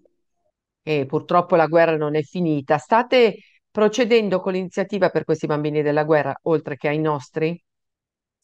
e 0.82 1.06
purtroppo 1.06 1.56
la 1.56 1.68
guerra 1.68 1.98
non 1.98 2.16
è 2.16 2.24
finita. 2.24 2.78
State 2.78 3.38
procedendo 3.80 4.42
con 4.42 4.52
l'iniziativa 4.52 5.10
per 5.10 5.24
questi 5.24 5.48
bambini 5.48 5.82
della 5.82 6.04
guerra, 6.04 6.38
oltre 6.44 6.76
che 6.76 6.90
ai 6.90 7.00
nostri? 7.00 7.58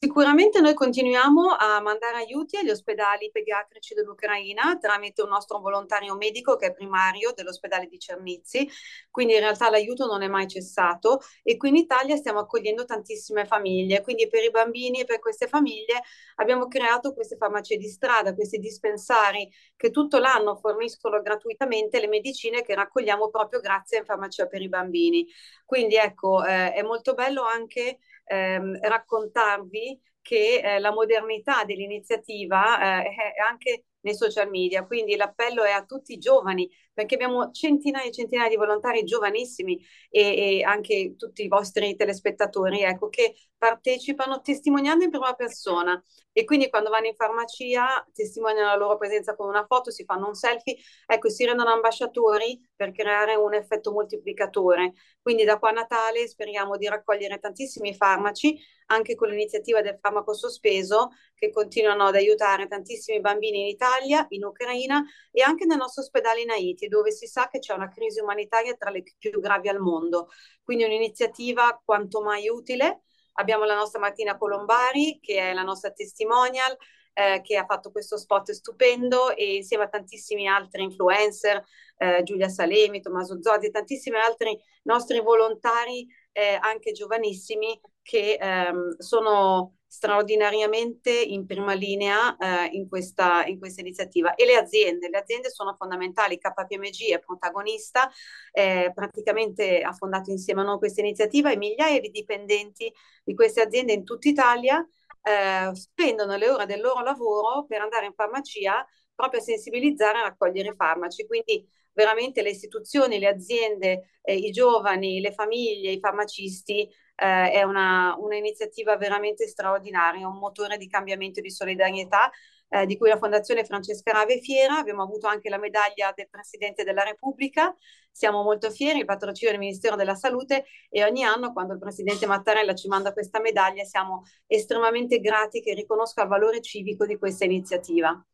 Sicuramente 0.05 0.61
noi 0.61 0.75
continuiamo 0.75 1.55
a 1.57 1.81
mandare 1.81 2.17
aiuti 2.17 2.57
agli 2.57 2.69
ospedali 2.69 3.31
pediatrici 3.31 3.95
dell'Ucraina 3.95 4.77
tramite 4.77 5.23
un 5.23 5.29
nostro 5.29 5.57
volontario 5.57 6.15
medico 6.15 6.57
che 6.57 6.67
è 6.67 6.73
primario 6.73 7.31
dell'ospedale 7.35 7.87
di 7.87 7.97
Cernizzi, 7.97 8.69
quindi 9.09 9.33
in 9.33 9.39
realtà 9.39 9.71
l'aiuto 9.71 10.05
non 10.05 10.21
è 10.21 10.27
mai 10.27 10.47
cessato 10.47 11.21
e 11.41 11.57
qui 11.57 11.69
in 11.69 11.77
Italia 11.77 12.15
stiamo 12.17 12.37
accogliendo 12.37 12.85
tantissime 12.85 13.45
famiglie, 13.45 14.03
quindi 14.03 14.27
per 14.27 14.43
i 14.43 14.51
bambini 14.51 14.99
e 14.99 15.05
per 15.05 15.17
queste 15.17 15.47
famiglie 15.47 16.03
abbiamo 16.35 16.67
creato 16.67 17.11
queste 17.15 17.35
farmacie 17.35 17.75
di 17.75 17.87
strada, 17.87 18.35
questi 18.35 18.59
dispensari 18.59 19.51
che 19.75 19.89
tutto 19.89 20.19
l'anno 20.19 20.55
forniscono 20.55 21.19
gratuitamente 21.19 21.99
le 21.99 22.07
medicine 22.07 22.61
che 22.61 22.75
raccogliamo 22.75 23.29
proprio 23.29 23.59
grazie 23.59 23.97
a 23.97 24.03
Farmacia 24.03 24.45
per 24.45 24.61
i 24.61 24.69
bambini. 24.69 25.27
Quindi 25.65 25.95
ecco, 25.95 26.45
eh, 26.45 26.73
è 26.73 26.83
molto 26.83 27.15
bello 27.15 27.41
anche 27.41 27.97
ehm, 28.25 28.79
raccontarvi 28.81 29.99
che 30.21 30.59
eh, 30.63 30.79
la 30.79 30.91
modernità 30.91 31.63
dell'iniziativa 31.65 33.01
eh, 33.03 33.09
è 33.15 33.41
anche 33.47 33.85
nei 34.05 34.15
social 34.15 34.49
media, 34.49 34.85
quindi 34.85 35.15
l'appello 35.15 35.63
è 35.63 35.71
a 35.71 35.83
tutti 35.83 36.13
i 36.13 36.19
giovani, 36.19 36.69
perché 36.93 37.15
abbiamo 37.15 37.51
centinaia 37.51 38.07
e 38.07 38.11
centinaia 38.11 38.49
di 38.49 38.55
volontari 38.55 39.03
giovanissimi 39.03 39.83
e, 40.09 40.59
e, 40.59 40.63
anche 40.63 41.15
tutti 41.17 41.43
i 41.43 41.47
vostri 41.47 41.95
telespettatori, 41.95 42.83
ecco, 42.83 43.09
che 43.09 43.35
partecipano 43.57 44.41
testimoniando 44.41 45.03
in 45.03 45.09
prima 45.09 45.33
persona 45.33 46.01
e 46.31 46.43
quindi 46.45 46.69
quando 46.69 46.89
vanno 46.89 47.07
in 47.07 47.15
farmacia 47.15 48.05
testimoniano 48.13 48.67
la 48.67 48.75
loro 48.75 48.97
presenza 48.97 49.35
con 49.35 49.47
una 49.47 49.65
foto, 49.65 49.89
si 49.89 50.05
fanno 50.05 50.27
un 50.27 50.35
selfie, 50.35 50.77
ecco, 51.07 51.29
si 51.29 51.43
rendono 51.45 51.71
ambasciatori 51.71 52.61
per 52.75 52.91
creare 52.91 53.35
un 53.35 53.55
effetto 53.55 53.91
moltiplicatore. 53.91 54.93
Quindi 55.19 55.43
da 55.45 55.57
qua 55.57 55.69
a 55.69 55.73
Natale 55.73 56.27
speriamo 56.27 56.77
di 56.77 56.87
raccogliere 56.87 57.39
tantissimi 57.39 57.95
farmaci, 57.95 58.59
anche 58.87 59.15
con 59.15 59.29
l'iniziativa 59.29 59.81
del 59.81 59.97
farmaco 59.99 60.33
sospeso, 60.33 61.09
che 61.33 61.51
continuano 61.51 62.05
ad 62.05 62.15
aiutare 62.15 62.67
tantissimi 62.67 63.19
bambini 63.19 63.61
in 63.61 63.67
Italia, 63.67 64.25
in 64.29 64.43
Ucraina 64.43 65.03
e 65.31 65.41
anche 65.41 65.65
nel 65.65 65.77
nostro 65.77 66.01
ospedale 66.01 66.41
in 66.41 66.49
Haiti, 66.49 66.87
dove 66.87 67.11
si 67.11 67.27
sa 67.27 67.47
che 67.47 67.59
c'è 67.59 67.73
una 67.73 67.89
crisi 67.89 68.19
umanitaria 68.19 68.75
tra 68.75 68.89
le 68.89 69.03
più 69.17 69.39
gravi 69.39 69.69
al 69.69 69.79
mondo. 69.79 70.29
Quindi 70.63 70.83
un'iniziativa 70.83 71.81
quanto 71.83 72.21
mai 72.21 72.47
utile. 72.47 73.01
Abbiamo 73.37 73.65
la 73.65 73.75
nostra 73.75 73.99
Martina 73.99 74.37
Colombari, 74.37 75.19
che 75.21 75.49
è 75.49 75.53
la 75.53 75.63
nostra 75.63 75.91
testimonial, 75.91 76.77
eh, 77.17 77.41
che 77.41 77.57
ha 77.57 77.65
fatto 77.65 77.91
questo 77.91 78.17
spot 78.17 78.51
stupendo 78.51 79.35
e 79.35 79.55
insieme 79.55 79.85
a 79.85 79.89
tantissimi 79.89 80.47
altri 80.47 80.83
influencer, 80.83 81.63
eh, 81.97 82.23
Giulia 82.23 82.49
Salemi, 82.49 83.01
Tommaso 83.01 83.41
Zorzi 83.41 83.67
e 83.67 83.71
tantissimi 83.71 84.17
altri 84.17 84.57
nostri 84.83 85.21
volontari, 85.21 86.05
eh, 86.33 86.57
anche 86.61 86.91
giovanissimi, 86.91 87.79
che 88.05 88.37
ehm, 88.39 88.97
sono 88.99 89.77
straordinariamente 89.87 91.09
in 91.09 91.47
prima 91.47 91.73
linea 91.73 92.37
eh, 92.37 92.67
in, 92.73 92.87
questa, 92.87 93.45
in, 93.45 93.57
questa, 93.57 93.81
iniziativa. 93.81 94.35
E 94.35 94.45
le 94.45 94.55
aziende, 94.55 95.09
le 95.09 95.17
aziende 95.17 95.49
sono 95.49 95.73
fondamentali, 95.73 96.37
KPMG 96.37 97.13
è 97.13 97.19
protagonista, 97.19 98.11
eh, 98.51 98.91
praticamente 98.93 99.81
ha 99.81 99.91
fondato 99.93 100.29
insieme 100.29 100.61
a 100.61 100.65
noi 100.65 100.77
questa 100.77 101.01
iniziativa 101.01 101.51
e 101.51 101.57
migliaia 101.57 101.99
di 101.99 102.11
dipendenti 102.11 102.93
di 103.23 103.33
queste 103.33 103.61
aziende 103.61 103.93
in 103.93 104.03
tutta 104.03 104.29
Italia 104.29 104.87
eh, 105.23 105.73
spendono 105.73 106.35
le 106.35 106.49
ore 106.49 106.67
del 106.67 106.81
loro 106.81 107.01
lavoro 107.01 107.65
per 107.65 107.81
andare 107.81 108.05
in 108.05 108.13
farmacia 108.13 108.85
proprio 109.15 109.39
a 109.39 109.43
sensibilizzare 109.43 110.19
e 110.19 110.23
raccogliere 110.23 110.75
farmaci. 110.75 111.25
Quindi 111.25 111.67
veramente 111.93 112.43
le 112.43 112.49
istituzioni, 112.49 113.17
le 113.17 113.27
aziende, 113.27 114.19
eh, 114.21 114.35
i 114.35 114.51
giovani, 114.51 115.21
le 115.21 115.31
famiglie, 115.31 115.91
i 115.91 115.99
farmacisti, 115.99 116.87
eh, 117.15 117.51
è 117.51 117.63
un'iniziativa 117.63 118.97
veramente 118.97 119.47
straordinaria, 119.47 120.27
un 120.27 120.37
motore 120.37 120.77
di 120.77 120.87
cambiamento 120.87 121.39
e 121.39 121.43
di 121.43 121.51
solidarietà 121.51 122.29
eh, 122.69 122.85
di 122.85 122.97
cui 122.97 123.09
la 123.09 123.17
Fondazione 123.17 123.63
Francesca 123.63 124.11
Rave 124.11 124.35
è 124.35 124.39
fiera. 124.39 124.77
Abbiamo 124.77 125.03
avuto 125.03 125.27
anche 125.27 125.49
la 125.49 125.57
medaglia 125.57 126.11
del 126.15 126.29
Presidente 126.29 126.83
della 126.83 127.03
Repubblica, 127.03 127.75
siamo 128.11 128.43
molto 128.43 128.69
fieri, 128.71 128.99
il 128.99 129.05
patrocinio 129.05 129.51
del 129.51 129.59
Ministero 129.61 129.95
della 129.95 130.15
Salute 130.15 130.65
e 130.89 131.03
ogni 131.03 131.23
anno 131.23 131.53
quando 131.53 131.73
il 131.73 131.79
Presidente 131.79 132.25
Mattarella 132.25 132.73
ci 132.73 132.87
manda 132.87 133.13
questa 133.13 133.39
medaglia 133.39 133.83
siamo 133.83 134.23
estremamente 134.47 135.19
grati 135.19 135.61
che 135.61 135.73
riconosca 135.73 136.23
il 136.23 136.29
valore 136.29 136.61
civico 136.61 137.05
di 137.05 137.17
questa 137.17 137.45
iniziativa. 137.45 138.25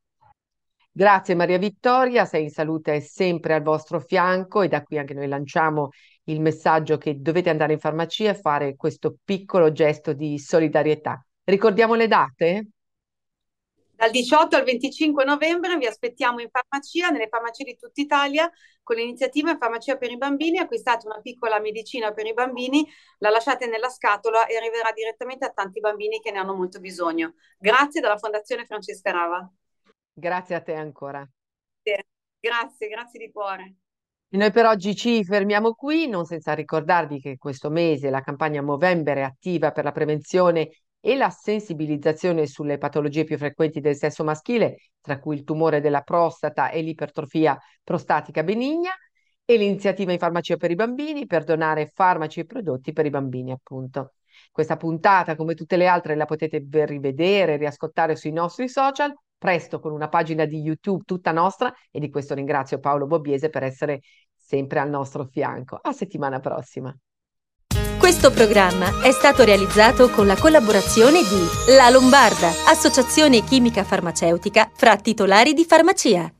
Grazie 0.93 1.36
Maria 1.36 1.58
Vittoria, 1.58 2.25
sei 2.25 2.43
in 2.43 2.49
salute 2.49 2.99
sempre 2.99 3.54
al 3.54 3.62
vostro 3.62 4.01
fianco 4.01 4.62
e 4.62 4.67
da 4.67 4.84
qui 4.84 4.97
anche 4.97 5.13
noi 5.13 5.30
lanciamo 5.30 5.91
il 6.25 6.41
messaggio 6.41 6.97
che 6.97 7.21
dovete 7.21 7.49
andare 7.49 7.71
in 7.71 7.80
farmacia 7.80 8.30
e 8.30 8.36
fare 8.36 8.75
questo 8.75 9.15
piccolo 9.23 9.71
gesto 9.71 10.12
di 10.12 10.38
solidarietà. 10.38 11.25
Ricordiamo 11.45 11.95
le 11.95 12.08
date? 12.08 12.67
Dal 13.95 14.12
18 14.12 14.58
al 14.58 14.63
25 14.65 15.23
novembre 15.23 15.77
vi 15.77 15.86
aspettiamo 15.86 16.41
in 16.41 16.49
farmacia, 16.49 17.10
nelle 17.10 17.30
farmacie 17.30 17.63
di 17.63 17.77
tutta 17.77 18.01
Italia, 18.01 18.51
con 18.84 18.97
l'iniziativa 18.97 19.56
Farmacia 19.58 19.95
per 19.95 20.12
i 20.12 20.17
bambini. 20.17 20.58
Acquistate 20.58 21.06
una 21.06 21.21
piccola 21.21 21.60
medicina 21.60 22.12
per 22.12 22.25
i 22.25 22.34
bambini, 22.34 22.86
la 23.19 23.30
lasciate 23.30 23.67
nella 23.67 23.89
scatola 23.89 24.45
e 24.47 24.58
arriverà 24.58 24.91
direttamente 24.91 25.45
a 25.45 25.51
tanti 25.51 25.80
bambini 25.80 26.19
che 26.19 26.32
ne 26.32 26.39
hanno 26.39 26.56
molto 26.56 26.80
bisogno. 26.80 27.36
Grazie 27.60 28.01
dalla 28.01 28.17
Fondazione 28.17 28.65
Francesca 28.65 29.12
Rava. 29.12 29.51
Grazie 30.13 30.56
a 30.56 30.62
te 30.62 30.74
ancora. 30.74 31.28
Grazie, 32.39 32.88
grazie 32.88 33.19
di 33.19 33.32
cuore. 33.32 33.76
E 34.30 34.38
noi 34.38 34.52
per 34.52 34.65
oggi 34.65 34.95
ci 34.95 35.24
fermiamo 35.24 35.74
qui, 35.74 36.08
non 36.08 36.26
senza 36.26 36.54
ricordarvi 36.54 37.19
che 37.19 37.38
questo 37.38 37.69
mese 37.69 38.10
la 38.10 38.21
campagna 38.21 38.62
Movember 38.62 39.17
è 39.17 39.21
attiva 39.21 39.71
per 39.71 39.84
la 39.84 39.91
prevenzione 39.91 40.69
e 41.00 41.15
la 41.15 41.30
sensibilizzazione 41.30 42.47
sulle 42.47 42.78
patologie 42.78 43.26
più 43.26 43.38
frequenti 43.38 43.80
del 43.80 43.95
sesso 43.95 44.24
maschile, 44.24 44.78
tra 45.02 45.19
cui 45.19 45.36
il 45.36 45.43
tumore 45.43 45.82
della 45.82 46.02
prostata 46.02 46.69
e 46.69 46.82
l'ipertrofia 46.82 47.58
prostatica 47.84 48.43
benigna, 48.43 48.91
e 49.43 49.58
l'iniziativa 49.58 50.13
in 50.13 50.19
farmacia 50.19 50.56
per 50.56 50.71
i 50.71 50.76
bambini 50.76 51.26
per 51.26 51.43
donare 51.43 51.88
farmaci 51.88 52.39
e 52.39 52.45
prodotti 52.45 52.93
per 52.93 53.06
i 53.06 53.10
bambini, 53.10 53.52
appunto. 53.52 54.13
Questa 54.50 54.78
puntata, 54.78 55.36
come 55.36 55.56
tutte 55.56 55.76
le 55.76 55.88
altre, 55.88 56.15
la 56.15 56.26
potete 56.26 56.65
rivedere, 56.86 57.58
riascoltare 57.58 58.15
sui 58.15 58.32
nostri 58.32 58.69
social, 58.69 59.13
presto 59.41 59.80
con 59.80 59.91
una 59.91 60.08
pagina 60.08 60.45
di 60.45 60.60
YouTube 60.60 61.01
tutta 61.04 61.32
nostra 61.32 61.73
e 61.89 61.99
di 61.99 62.12
questo 62.12 62.36
ringrazio 62.36 62.80
Paolo 62.80 63.08
Bobbiese 63.08 63.49
per 63.49 63.63
essere 63.63 64.01
sempre 64.36 64.77
al 64.77 64.88
nostro 64.88 65.25
fianco. 65.25 65.80
A 65.82 65.91
settimana 65.91 66.39
prossima. 66.39 66.95
Questo 67.97 68.32
programma 68.32 69.01
è 69.01 69.12
stato 69.12 69.43
realizzato 69.43 70.10
con 70.10 70.27
la 70.27 70.36
collaborazione 70.36 71.21
di 71.21 71.75
La 71.75 71.89
Lombarda, 71.89 72.49
associazione 72.67 73.41
chimica 73.41 73.84
farmaceutica 73.84 74.69
fra 74.71 74.95
titolari 74.95 75.54
di 75.54 75.65
farmacia. 75.65 76.32